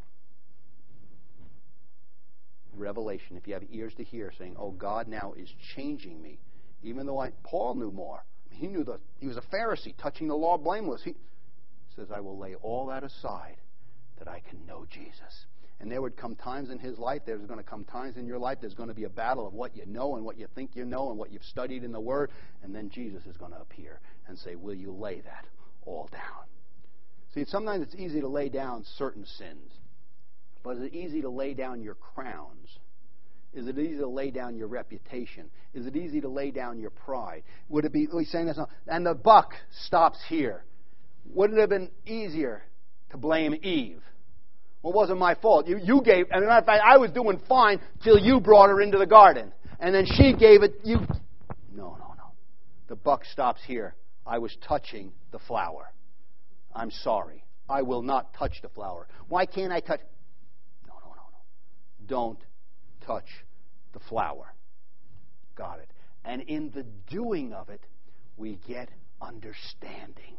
[2.76, 6.38] Revelation, if you have ears to hear, saying, Oh, God now is changing me.
[6.84, 8.24] Even though I, Paul knew more.
[8.52, 11.02] He knew that he was a Pharisee, touching the law blameless.
[11.04, 11.16] He
[11.96, 13.58] says, I will lay all that aside
[14.20, 15.48] that I can know Jesus.
[15.84, 18.40] And there would come times in his life, there's going to come times in your
[18.40, 20.78] life, there's going to be a battle of what you know and what you think
[20.78, 22.32] you know and what you've studied in the Word,
[22.64, 25.46] and then Jesus is going to appear and say, Will you lay that
[25.86, 26.46] all down?
[27.34, 29.74] See, sometimes it's easy to lay down certain sins,
[30.64, 32.80] but is it easy to lay down your crowns?
[33.54, 35.50] Is it easy to lay down your reputation?
[35.74, 37.44] Is it easy to lay down your pride?
[37.68, 38.58] Would it be, saying this,
[38.88, 40.64] and the buck stops here.
[41.26, 42.64] Wouldn't it have been easier
[43.10, 44.02] to blame Eve?
[44.84, 45.68] Well, it wasn't my fault.
[45.68, 48.70] You, you gave, as a matter of fact, I was doing fine till you brought
[48.70, 49.52] her into the garden.
[49.80, 50.98] And then she gave it, you.
[51.74, 52.32] No, no, no.
[52.90, 53.96] The buck stops here.
[54.28, 55.92] I was touching the flower.
[56.76, 57.44] I'm sorry.
[57.70, 59.08] I will not touch the flower.
[59.30, 60.02] Why can't I touch?
[60.86, 61.40] No, no, no, no.
[62.08, 62.40] Don't
[63.06, 63.28] touch
[63.94, 64.54] the flower.
[65.56, 65.92] Got it.
[66.26, 67.82] And in the doing of it,
[68.36, 68.90] we get
[69.22, 70.36] understanding.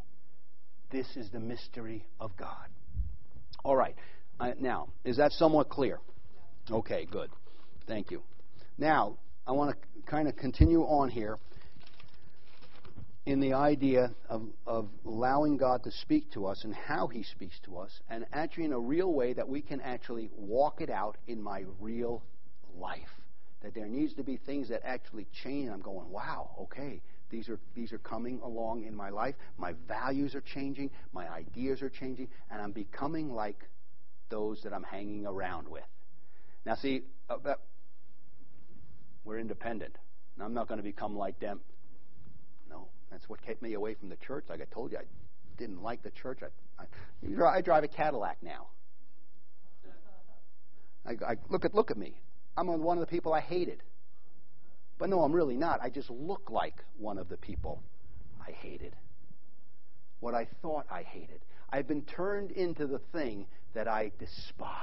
[0.91, 2.69] This is the mystery of God.
[3.65, 3.95] All right.
[4.61, 6.01] Now, is that somewhat clear?
[6.71, 7.31] Okay, good.
[7.87, 8.23] Thank you.
[8.79, 11.39] Now, I want to kind of continue on here
[13.27, 17.59] in the idea of, of allowing God to speak to us and how He speaks
[17.65, 21.17] to us, and actually in a real way that we can actually walk it out
[21.27, 22.23] in my real
[22.77, 23.01] life.
[23.63, 25.71] That there needs to be things that actually change.
[25.71, 29.35] I'm going, wow, okay, these are these are coming along in my life.
[29.57, 33.59] My values are changing, my ideas are changing, and I'm becoming like
[34.35, 35.85] those that I'm hanging around with.
[36.67, 37.37] Now, see, uh,
[39.25, 39.97] we're independent.
[40.41, 41.61] I'm not going to become like them.
[42.69, 44.47] No, that's what kept me away from the church.
[44.49, 45.05] Like I told you, I
[45.57, 46.41] didn't like the church.
[46.43, 48.67] I, I, I drive a Cadillac now.
[51.07, 52.21] I, I, look at look at me.
[52.57, 53.85] I'm one of the people I hated.
[54.99, 55.79] But no, I'm really not.
[55.81, 57.85] I just look like one of the people
[58.45, 58.97] I hated.
[60.19, 61.41] What I thought I hated.
[61.71, 64.81] I've been turned into the thing that I despised.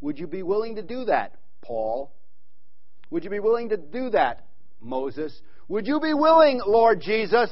[0.00, 2.12] Would you be willing to do that, Paul?
[3.10, 4.46] Would you be willing to do that,
[4.80, 5.40] Moses?
[5.68, 7.50] Would you be willing, Lord Jesus,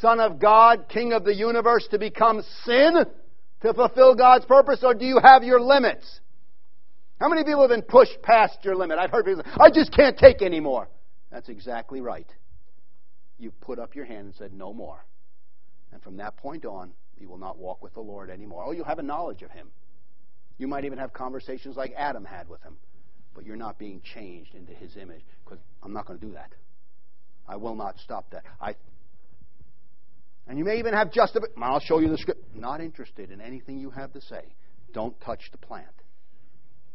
[0.00, 3.04] Son of God, King of the universe, to become sin
[3.62, 6.20] to fulfill God's purpose, or do you have your limits?
[7.20, 8.98] How many people have been pushed past your limit?
[8.98, 10.88] I've heard people say, I just can't take anymore.
[11.30, 12.26] That's exactly right.
[13.38, 15.04] You put up your hand and said, No more.
[15.92, 18.64] And from that point on, you will not walk with the Lord anymore.
[18.66, 19.68] Oh, you'll have a knowledge of Him.
[20.58, 22.76] You might even have conversations like Adam had with Him,
[23.34, 26.52] but you're not being changed into His image because I'm not going to do that.
[27.48, 28.44] I will not stop that.
[28.60, 28.74] I,
[30.46, 31.50] and you may even have just a bit.
[31.60, 32.54] I'll show you the script.
[32.54, 34.54] Not interested in anything you have to say.
[34.92, 35.86] Don't touch the plant.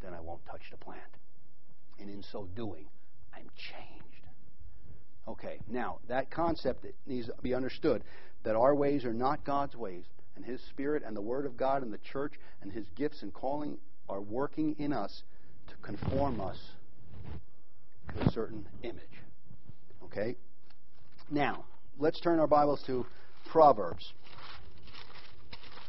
[0.01, 1.01] Then I won't touch the plant.
[1.99, 2.87] And in so doing,
[3.33, 4.05] I'm changed.
[5.27, 8.03] Okay, now that concept needs to be understood
[8.43, 10.03] that our ways are not God's ways,
[10.35, 13.33] and His Spirit and the Word of God and the church and His gifts and
[13.33, 13.77] calling
[14.09, 15.23] are working in us
[15.67, 16.57] to conform us
[18.13, 19.03] to a certain image.
[20.03, 20.35] Okay?
[21.29, 21.65] Now,
[21.97, 23.05] let's turn our Bibles to
[23.51, 24.13] Proverbs.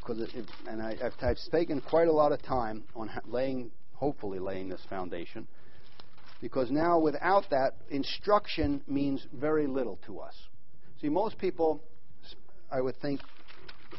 [0.00, 4.38] Because it, and I, have I've taken quite a lot of time on laying, hopefully
[4.38, 5.46] laying this foundation.
[6.40, 10.34] Because now, without that, instruction means very little to us.
[11.00, 11.82] See, most people,
[12.70, 13.20] I would think,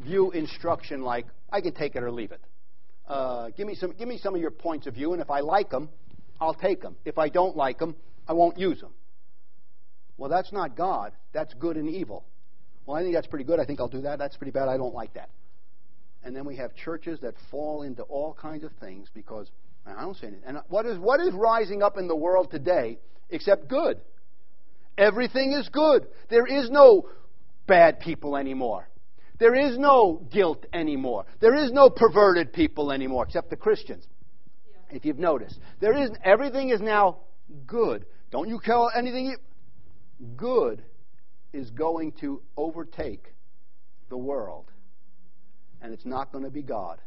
[0.03, 2.41] view instruction like I can take it or leave it.
[3.07, 5.39] Uh, give me some, give me some of your points of view, and if I
[5.39, 5.89] like them,
[6.41, 6.95] I'll take them.
[7.05, 7.95] If I don't like them,
[8.27, 8.91] I won't use them.
[10.17, 11.13] Well, that's not God.
[11.31, 12.25] That's good and evil.
[12.85, 13.59] Well, I think that's pretty good.
[13.59, 14.19] I think I'll do that.
[14.19, 14.67] That's pretty bad.
[14.67, 15.29] I don't like that.
[16.23, 19.49] And then we have churches that fall into all kinds of things because
[19.85, 20.45] I don't say anything.
[20.45, 22.97] And what is what is rising up in the world today
[23.29, 24.01] except good?
[24.97, 26.07] Everything is good.
[26.29, 27.07] There is no
[27.67, 28.89] bad people anymore.
[29.39, 31.25] There is no guilt anymore.
[31.39, 34.07] There is no perverted people anymore, except the Christians.
[34.89, 37.19] If you've noticed, there is everything is now
[37.65, 38.05] good.
[38.31, 39.35] Don't you call anything
[40.35, 40.83] good
[41.53, 43.33] is going to overtake
[44.09, 44.71] the world,
[45.81, 46.99] and it's not going to be God,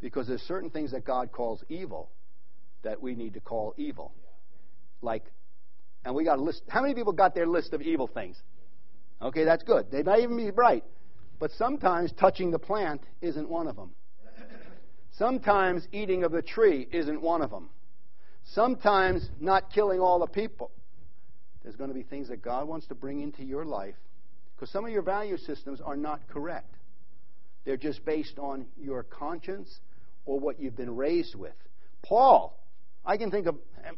[0.00, 2.10] because there's certain things that God calls evil
[2.82, 4.12] that we need to call evil,
[5.02, 5.24] like,
[6.04, 6.62] and we got a list.
[6.68, 8.40] How many people got their list of evil things?
[9.20, 9.90] Okay, that's good.
[9.90, 10.84] They might even be right.
[11.38, 13.92] But sometimes touching the plant isn't one of them.
[15.12, 17.70] Sometimes eating of the tree isn't one of them.
[18.44, 20.70] Sometimes not killing all the people.
[21.62, 23.96] There's going to be things that God wants to bring into your life
[24.54, 26.74] because some of your value systems are not correct.
[27.64, 29.80] They're just based on your conscience
[30.24, 31.54] or what you've been raised with.
[32.02, 32.58] Paul,
[33.04, 33.90] I can think of eh,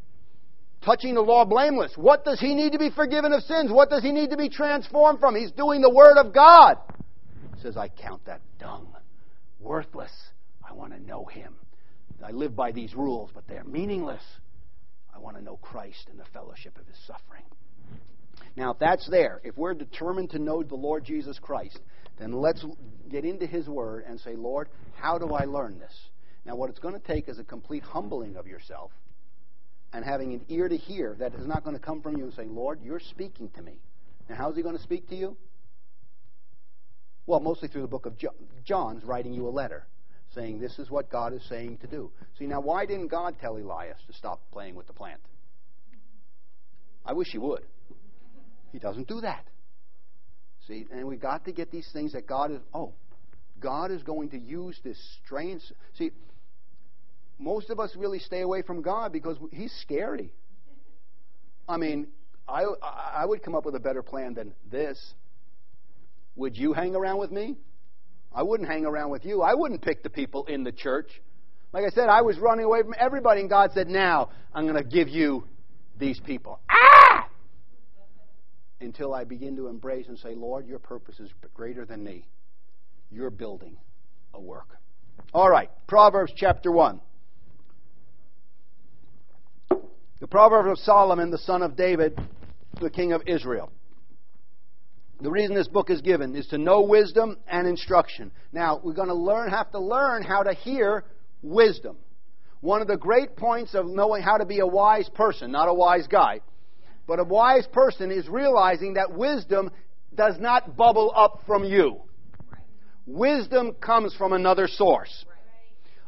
[0.85, 1.93] touching the law blameless.
[1.97, 3.71] What does he need to be forgiven of sins?
[3.71, 5.37] What does he need to be transformed from?
[5.37, 6.79] He's doing the Word of God
[7.63, 8.95] says, I count that dung,
[9.61, 10.13] worthless.
[10.69, 11.55] I want to know him.
[12.25, 14.23] I live by these rules, but they're meaningless.
[15.15, 17.45] I want to know Christ and the fellowship of his suffering.
[18.57, 21.79] Now, if that's there, if we're determined to know the Lord Jesus Christ,
[22.19, 22.65] then let's
[23.09, 25.95] get into his word and say, Lord, how do I learn this?
[26.45, 28.91] Now, what it's going to take is a complete humbling of yourself
[29.93, 32.35] and having an ear to hear that is not going to come from you and
[32.35, 33.75] say, Lord, you're speaking to me.
[34.29, 35.37] Now, how's he going to speak to you?
[37.29, 38.15] Well, mostly through the book of
[38.65, 39.87] John's writing you a letter
[40.35, 42.11] saying this is what God is saying to do.
[42.39, 45.21] See, now why didn't God tell Elias to stop playing with the plant?
[47.05, 47.65] I wish he would.
[48.73, 49.45] He doesn't do that.
[50.67, 52.95] See, and we've got to get these things that God is, oh,
[53.61, 55.61] God is going to use this strange.
[55.99, 56.13] See,
[57.39, 60.33] most of us really stay away from God because He's scary.
[61.69, 62.07] I mean,
[62.49, 65.13] I, I would come up with a better plan than this.
[66.39, 67.57] Would you hang around with me?
[68.33, 69.43] I wouldn't hang around with you.
[69.43, 71.11] I wouldn't pick the people in the church.
[71.73, 74.83] Like I said, I was running away from everybody, and God said, Now I'm going
[74.83, 75.45] to give you
[75.99, 76.61] these people.
[76.71, 77.29] Ah!
[78.81, 82.25] Until I begin to embrace and say, Lord, your purpose is greater than me.
[83.11, 83.77] You're building
[84.33, 84.79] a work.
[85.35, 87.01] All right, Proverbs chapter 1.
[90.21, 92.17] The Proverbs of Solomon, the son of David,
[92.81, 93.73] the king of Israel.
[95.21, 98.31] The reason this book is given is to know wisdom and instruction.
[98.53, 101.05] Now, we're going to learn, have to learn how to hear
[101.43, 101.97] wisdom.
[102.61, 105.75] One of the great points of knowing how to be a wise person, not a
[105.75, 106.41] wise guy,
[107.09, 109.71] but a wise person is realizing that wisdom
[110.15, 112.01] does not bubble up from you.
[113.07, 115.25] Wisdom comes from another source.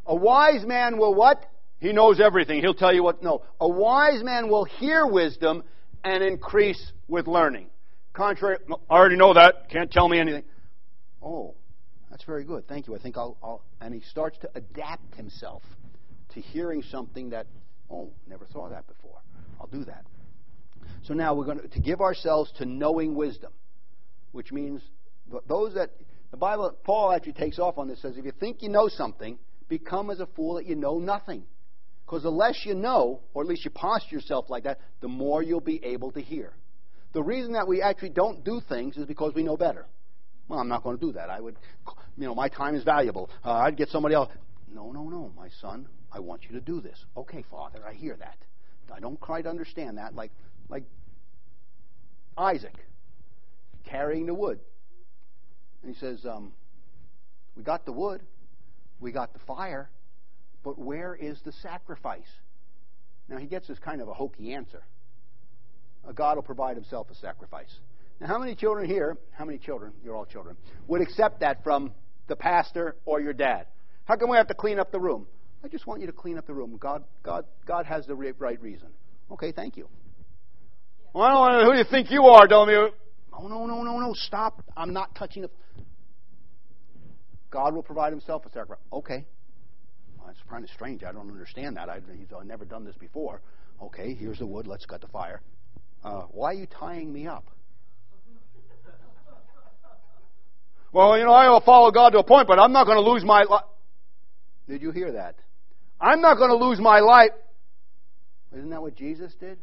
[0.06, 1.46] A wise man will what?
[1.80, 2.60] He knows everything.
[2.60, 3.22] He'll tell you what.
[3.22, 3.42] No.
[3.60, 5.64] A wise man will hear wisdom
[6.04, 7.70] and increase with learning.
[8.20, 8.58] Contrary,
[8.90, 9.70] I already know that.
[9.70, 10.44] Can't tell me anything.
[11.22, 11.54] Oh,
[12.10, 12.68] that's very good.
[12.68, 12.94] Thank you.
[12.94, 13.62] I think I'll, I'll.
[13.80, 15.62] And he starts to adapt himself
[16.34, 17.46] to hearing something that,
[17.90, 19.22] oh, never saw that before.
[19.58, 20.04] I'll do that.
[21.04, 23.54] So now we're going to, to give ourselves to knowing wisdom,
[24.32, 24.82] which means
[25.48, 25.88] those that
[26.30, 28.02] the Bible, Paul actually takes off on this.
[28.02, 31.44] Says if you think you know something, become as a fool that you know nothing.
[32.04, 35.42] Because the less you know, or at least you posture yourself like that, the more
[35.42, 36.52] you'll be able to hear.
[37.12, 39.86] The reason that we actually don't do things is because we know better.
[40.48, 41.30] Well, I'm not going to do that.
[41.30, 41.56] I would,
[42.16, 43.30] you know, my time is valuable.
[43.44, 44.30] Uh, I'd get somebody else.
[44.72, 45.88] No, no, no, my son.
[46.12, 47.04] I want you to do this.
[47.16, 48.36] Okay, Father, I hear that.
[48.92, 50.14] I don't quite understand that.
[50.14, 50.32] Like,
[50.68, 50.84] like
[52.36, 52.74] Isaac
[53.84, 54.58] carrying the wood.
[55.82, 56.52] And he says, um,
[57.56, 58.22] We got the wood,
[59.00, 59.88] we got the fire,
[60.62, 62.28] but where is the sacrifice?
[63.28, 64.82] Now, he gets this kind of a hokey answer.
[66.14, 67.72] God will provide himself a sacrifice.
[68.20, 70.56] Now, how many children here, how many children, you're all children,
[70.88, 71.92] would accept that from
[72.28, 73.66] the pastor or your dad?
[74.04, 75.26] How come we have to clean up the room?
[75.64, 76.76] I just want you to clean up the room.
[76.78, 78.88] God, God, God has the right reason.
[79.30, 79.88] Okay, thank you.
[81.12, 82.46] Well, I don't know who do you think you are?
[82.46, 82.74] Tell me.
[82.74, 84.12] Oh, no, no, no, no.
[84.14, 84.62] Stop.
[84.76, 85.52] I'm not touching it.
[87.50, 88.78] God will provide himself a sacrifice.
[88.92, 89.26] Okay.
[90.16, 91.02] Well, that's kind of strange.
[91.02, 91.88] I don't understand that.
[91.88, 93.40] I, he's uh, never done this before.
[93.82, 94.66] Okay, here's the wood.
[94.66, 95.40] Let's cut the fire.
[96.02, 97.44] Uh, why are you tying me up?
[100.92, 103.10] well, you know, I will follow God to a point, but I'm not going to
[103.10, 103.64] lose my life.
[104.68, 105.36] Did you hear that?
[106.00, 107.30] I'm not going to lose my life.
[108.56, 109.58] Isn't that what Jesus did?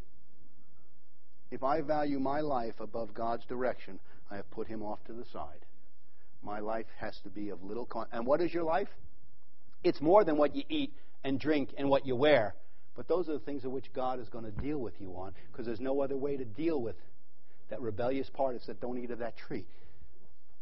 [1.49, 5.25] If I value my life above God's direction, I have put him off to the
[5.31, 5.65] side.
[6.43, 8.89] My life has to be of little con- and what is your life?
[9.83, 12.55] It's more than what you eat and drink and what you wear.
[12.97, 15.33] But those are the things of which God is going to deal with you on
[15.51, 16.95] because there's no other way to deal with
[17.69, 19.67] that rebellious part is that don't eat of that tree.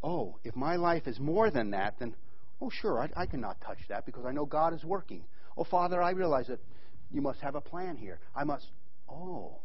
[0.02, 2.14] Oh, if my life is more than that, then,
[2.60, 5.24] oh, sure, I, I cannot touch that because I know God is working.
[5.56, 6.60] Oh, Father, I realize that
[7.10, 8.20] you must have a plan here.
[8.34, 8.66] I must,
[9.08, 9.60] oh,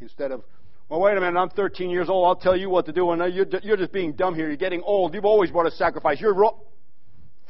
[0.00, 0.44] instead of,
[0.88, 3.34] well, wait a minute, I'm 13 years old, I'll tell you what to do, and
[3.34, 4.46] you're, you're just being dumb here.
[4.46, 5.12] You're getting old.
[5.14, 6.20] You've always brought a sacrifice.
[6.20, 6.60] You're wrong.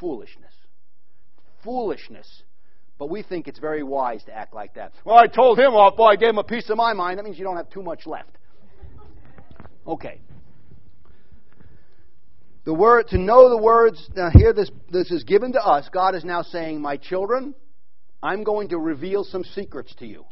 [0.01, 0.55] Foolishness.
[1.63, 2.43] Foolishness.
[2.99, 4.93] But we think it's very wise to act like that.
[5.05, 7.19] Well, I told him off, boy, I gave him a piece of my mind.
[7.19, 8.37] That means you don't have too much left.
[9.87, 10.21] Okay.
[12.65, 14.09] The word to know the words.
[14.15, 15.89] Now here, this this is given to us.
[15.93, 17.57] God is now saying, "My children,
[18.23, 20.25] I'm going to reveal some secrets to you."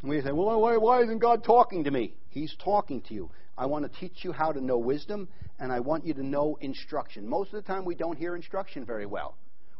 [0.00, 3.30] And we say, "Well, why, why isn't God talking to me?" He's talking to you.
[3.58, 5.28] I want to teach you how to know wisdom,
[5.58, 7.28] and I want you to know instruction.
[7.28, 9.36] Most of the time, we don't hear instruction very well.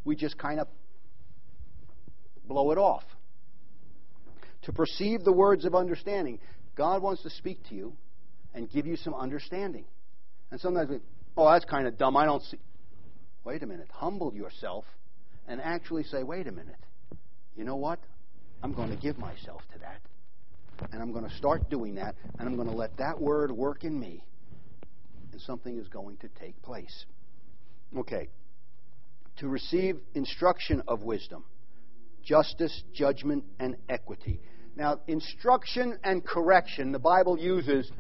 [0.09, 0.69] We just kind of
[2.47, 3.05] blow it off.
[4.63, 6.39] To perceive the words of understanding.
[6.77, 7.93] God wants to speak to you
[8.55, 9.85] and give you some understanding.
[10.51, 11.01] And sometimes we,
[11.37, 12.17] oh, that's kind of dumb.
[12.17, 12.59] I don't see.
[13.45, 13.89] Wait a minute.
[13.93, 14.87] Humble yourself
[15.47, 16.81] and actually say, wait a minute.
[17.55, 17.99] You know what?
[18.63, 20.01] I'm going to give myself to that.
[20.91, 23.85] And I'm going to start doing that, and I'm going to let that word work
[23.85, 24.25] in me,
[25.33, 27.05] and something is going to take place.
[27.95, 28.29] Okay.
[29.39, 31.45] To receive instruction of wisdom,
[32.25, 34.41] justice, judgment, and equity.
[34.75, 37.91] Now, instruction and correction, the Bible uses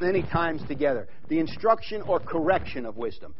[0.00, 1.08] many times together.
[1.28, 3.34] The instruction or correction of wisdom.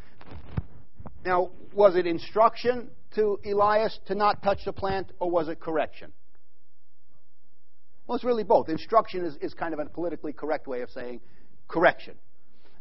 [1.25, 6.13] Now, was it instruction to Elias to not touch the plant, or was it correction?
[8.07, 8.69] Well, it's really both.
[8.69, 11.21] Instruction is, is kind of a politically correct way of saying
[11.67, 12.15] correction.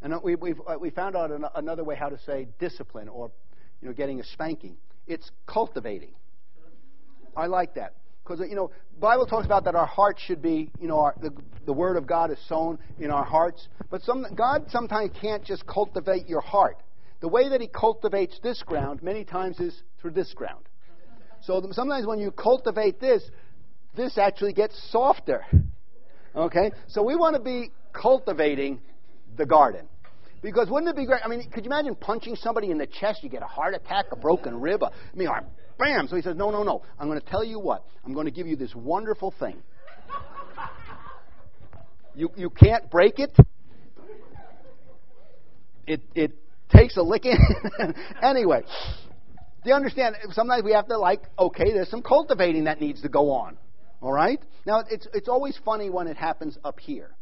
[0.02, 3.32] And we, we've, uh, we found out an, another way how to say discipline or
[3.84, 4.78] you know, getting a spanking.
[5.08, 6.14] It's cultivating.
[7.36, 7.96] I like that.
[8.24, 8.72] Because, you know,
[9.02, 11.32] Bible talks about that our hearts should be, you know, our, the,
[11.66, 13.68] the Word of God is sown in our hearts.
[13.92, 16.78] But some, God sometimes can't just cultivate your heart.
[17.20, 20.64] The way that He cultivates this ground many times is through this ground.
[21.42, 23.22] So sometimes when you cultivate this,
[23.98, 25.46] this actually gets softer.
[26.34, 26.72] Okay?
[26.88, 28.80] So we want to be cultivating
[29.36, 29.90] the garden.
[30.44, 31.22] Because wouldn't it be great?
[31.24, 33.24] I mean, could you imagine punching somebody in the chest?
[33.24, 34.84] You get a heart attack, a broken rib.
[34.84, 35.30] A, I mean,
[35.80, 36.08] bam.
[36.10, 36.84] So he says, No, no, no.
[37.00, 37.86] I'm going to tell you what.
[38.06, 39.64] I'm going to give you this wonderful thing.
[42.14, 43.36] You, you can't break it.
[45.88, 46.34] It, it
[46.70, 47.38] takes a licking.
[48.22, 48.64] anyway,
[49.64, 50.16] do you understand?
[50.32, 53.58] Sometimes we have to, like, okay, there's some cultivating that needs to go on.
[54.02, 54.40] All right?
[54.66, 57.16] Now, it's, it's always funny when it happens up here.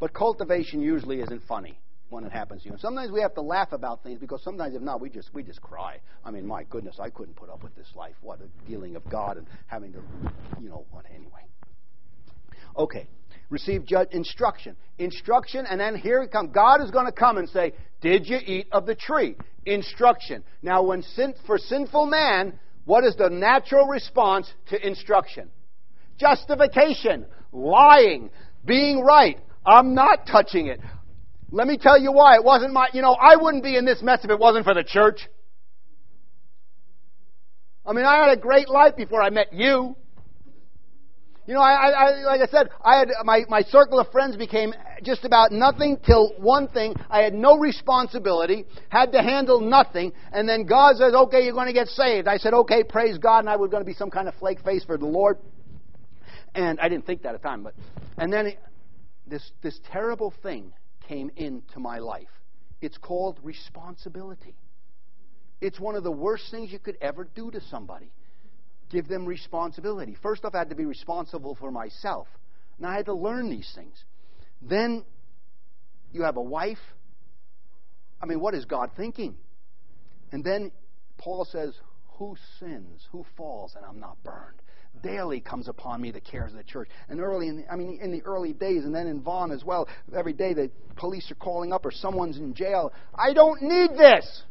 [0.00, 1.78] But cultivation usually isn't funny
[2.14, 2.72] when it happens to you.
[2.72, 5.42] And sometimes we have to laugh about things because sometimes if not, we just we
[5.42, 5.98] just cry.
[6.24, 8.14] I mean, my goodness, I couldn't put up with this life.
[8.22, 10.02] What a dealing of God and having to,
[10.60, 11.42] you know, what anyway.
[12.76, 13.08] Okay,
[13.50, 16.50] receive judge instruction, instruction, and then here it comes.
[16.54, 19.36] God is going to come and say, "Did you eat of the tree?"
[19.66, 20.44] Instruction.
[20.62, 25.48] Now, when sin, for sinful man, what is the natural response to instruction?
[26.18, 28.30] Justification, lying,
[28.64, 29.38] being right.
[29.66, 30.80] I'm not touching it.
[31.54, 32.34] Let me tell you why.
[32.34, 34.74] It wasn't my, you know, I wouldn't be in this mess if it wasn't for
[34.74, 35.28] the church.
[37.86, 39.94] I mean, I had a great life before I met you.
[41.46, 44.74] You know, I, I, like I said, I had my, my circle of friends became
[45.04, 46.96] just about nothing till one thing.
[47.08, 51.66] I had no responsibility, had to handle nothing, and then God says, "Okay, you're going
[51.66, 54.10] to get saved." I said, "Okay, praise God," and I was going to be some
[54.10, 55.36] kind of flake face for the Lord.
[56.54, 57.74] And I didn't think that at the time, but
[58.16, 58.54] and then
[59.26, 60.72] this this terrible thing
[61.08, 62.28] came into my life.
[62.80, 64.54] It's called responsibility.
[65.60, 68.10] It's one of the worst things you could ever do to somebody.
[68.90, 70.16] Give them responsibility.
[70.22, 72.26] First off, I had to be responsible for myself.
[72.76, 73.96] And I had to learn these things.
[74.60, 75.04] Then
[76.12, 76.78] you have a wife.
[78.20, 79.36] I mean, what is God thinking?
[80.32, 80.72] And then
[81.18, 81.74] Paul says,
[82.18, 83.06] Who sins?
[83.12, 83.74] Who falls?
[83.76, 84.60] And I'm not burned
[85.02, 86.88] daily comes upon me the cares of the church.
[87.08, 89.64] And early, in the, I mean, in the early days, and then in Vaughan as
[89.64, 92.92] well, every day the police are calling up or someone's in jail.
[93.14, 94.42] I don't need this.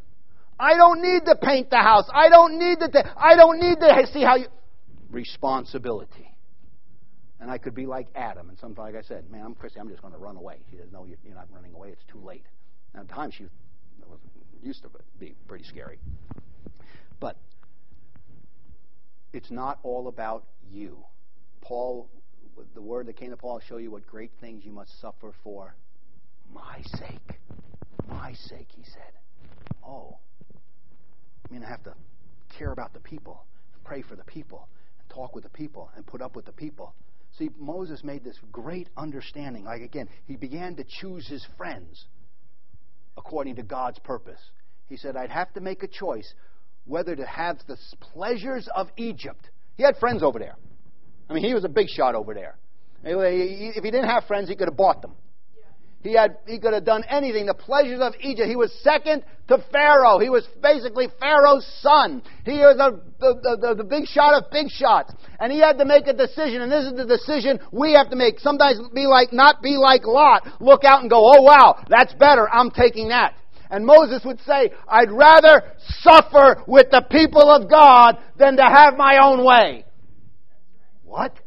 [0.60, 2.08] I don't need to paint the house.
[2.14, 3.14] I don't need to.
[3.18, 4.46] I don't need to see how you.
[5.10, 6.30] Responsibility.
[7.40, 9.80] And I could be like Adam, and sometimes, like I said, man, I'm Christy.
[9.80, 10.60] I'm just going to run away.
[10.72, 11.90] She says, no, you're not running away.
[11.90, 12.46] It's too late.
[12.94, 13.52] And at the time, she was,
[14.62, 14.90] used to
[15.20, 16.00] be pretty scary.
[17.20, 17.36] But
[19.34, 21.04] It's not all about you.
[21.62, 22.10] Paul,
[22.76, 25.76] the word that came to Paul, show you what great things you must suffer for
[26.54, 27.40] my sake.
[28.08, 29.12] My sake, he said.
[29.86, 30.18] Oh.
[31.50, 31.96] I mean, I have to
[32.58, 33.46] care about the people,
[33.84, 34.68] pray for the people,
[35.00, 36.94] and talk with the people, and put up with the people.
[37.38, 39.66] See, Moses made this great understanding.
[39.66, 42.06] Like, again, he began to choose his friends
[43.18, 44.40] according to God's purpose.
[44.88, 46.32] He said, I'd have to make a choice
[46.86, 49.50] whether to have the pleasures of Egypt.
[49.76, 50.56] He had friends over there.
[51.30, 52.58] I mean, he was a big shot over there.
[53.04, 55.14] If he didn't have friends, he could have bought them.
[56.04, 57.46] He had he could have done anything.
[57.46, 58.50] The pleasures of Egypt.
[58.50, 60.20] He was second to Pharaoh.
[60.20, 62.22] He was basically Pharaoh's son.
[62.44, 65.14] He was the, the, the, the, big shot of big shots.
[65.40, 68.18] And he had to make a decision, and this is the decision we have to
[68.18, 68.40] make.
[68.40, 70.46] Sometimes be like not be like Lot.
[70.60, 72.50] Look out and go, oh wow, that's better.
[72.50, 73.36] I'm taking that.
[73.74, 75.64] And Moses would say, I'd rather
[76.02, 79.84] suffer with the people of God than to have my own way.
[81.04, 81.40] What?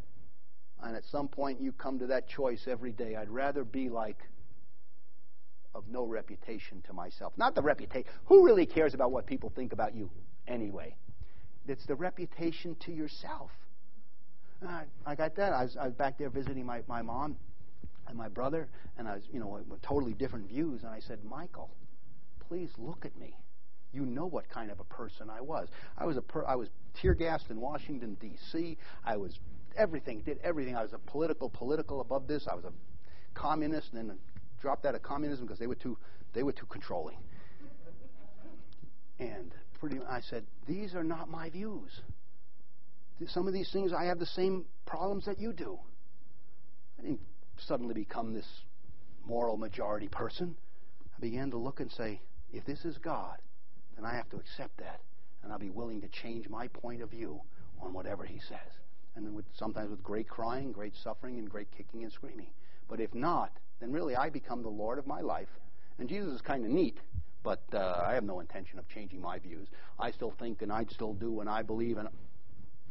[0.83, 3.14] And at some point you come to that choice every day.
[3.14, 4.18] I'd rather be like
[5.72, 7.33] of no reputation to myself.
[7.37, 8.11] Not the reputation.
[8.24, 10.11] Who really cares about what people think about you
[10.49, 10.97] anyway?
[11.68, 13.53] It's the reputation to yourself.
[14.66, 15.53] Uh, I got that.
[15.53, 17.37] I was, I was back there visiting my, my mom
[18.09, 18.66] and my brother,
[18.99, 20.83] and I was, you know, with totally different views.
[20.83, 21.70] And I said, Michael,
[22.49, 23.34] please look at me.
[23.92, 25.68] You know what kind of a person I was.
[25.97, 26.68] I was a per- I was
[27.01, 28.76] tear gassed in Washington D.C.
[29.05, 29.38] I was
[29.76, 30.76] everything, did everything.
[30.76, 32.47] I was a political, political above this.
[32.51, 32.72] I was a
[33.34, 34.18] communist, and then
[34.61, 35.97] dropped out of communism because they were too
[36.34, 37.16] they were too controlling.
[39.18, 41.90] And pretty, I said, these are not my views.
[43.28, 45.78] Some of these things, I have the same problems that you do.
[46.99, 47.20] I didn't
[47.59, 48.47] suddenly become this
[49.26, 50.55] moral majority person.
[51.16, 52.20] I began to look and say,
[52.57, 53.38] if this is God,
[53.96, 55.00] then I have to accept that,
[55.42, 57.40] and I'll be willing to change my point of view
[57.80, 58.72] on whatever He says.
[59.14, 62.48] And with, sometimes with great crying, great suffering, and great kicking and screaming.
[62.88, 63.50] But if not,
[63.80, 65.48] then really I become the Lord of my life.
[65.98, 66.98] And Jesus is kind of neat,
[67.42, 69.68] but uh, I have no intention of changing my views.
[69.98, 71.96] I still think and I still do and I believe.
[71.96, 72.09] And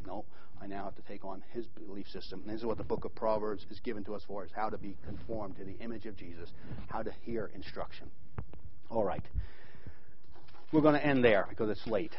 [0.07, 0.25] no,
[0.61, 2.41] I now have to take on His belief system.
[2.41, 4.69] And this is what the book of Proverbs is given to us for: is how
[4.69, 6.51] to be conformed to the image of Jesus,
[6.87, 8.09] how to hear instruction.
[8.89, 9.23] All right,
[10.75, 12.13] we're going to end there because it's late.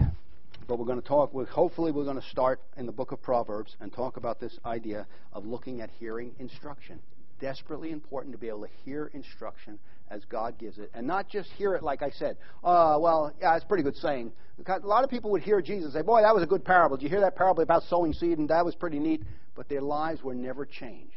[0.66, 1.32] But we're going to talk.
[1.50, 5.07] Hopefully, we're going to start in the book of Proverbs and talk about this idea
[5.32, 7.00] of looking at hearing instruction
[7.40, 9.78] desperately important to be able to hear instruction
[10.11, 12.36] as God gives it, and not just hear it like I said.
[12.62, 14.32] Uh, well, yeah, it's a pretty good saying.
[14.66, 16.96] A lot of people would hear Jesus say, "Boy, that was a good parable.
[16.96, 18.38] Did you hear that parable about sowing seed?
[18.38, 19.22] And that was pretty neat."
[19.54, 21.12] But their lives were never changed.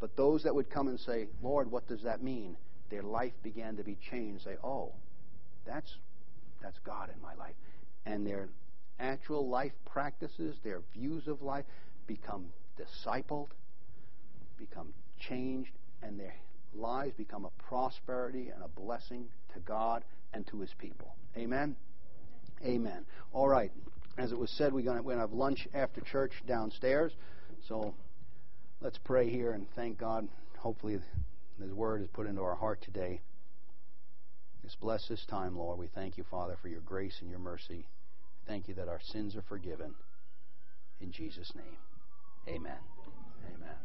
[0.00, 2.56] But those that would come and say, "Lord, what does that mean?"
[2.90, 4.44] Their life began to be changed.
[4.44, 4.92] Say, "Oh,
[5.66, 5.94] that's
[6.64, 7.54] that's God in my life,"
[8.06, 8.48] and their
[8.98, 11.64] actual life practices, their views of life,
[12.06, 12.46] become
[12.78, 13.48] discipled,
[14.58, 16.34] become changed and their
[16.74, 21.14] lives become a prosperity and a blessing to God and to His people.
[21.36, 21.76] Amen?
[22.64, 23.04] Amen.
[23.32, 23.72] All right.
[24.16, 27.12] As it was said, we're going to have lunch after church downstairs.
[27.68, 27.94] So
[28.80, 30.28] let's pray here and thank God.
[30.58, 30.98] Hopefully,
[31.60, 33.20] His word is put into our heart today.
[34.64, 35.78] Just bless this time, Lord.
[35.78, 37.84] We thank you, Father, for your grace and your mercy.
[38.46, 39.94] Thank you that our sins are forgiven.
[41.00, 41.76] In Jesus' name,
[42.48, 42.78] amen.
[43.54, 43.83] Amen.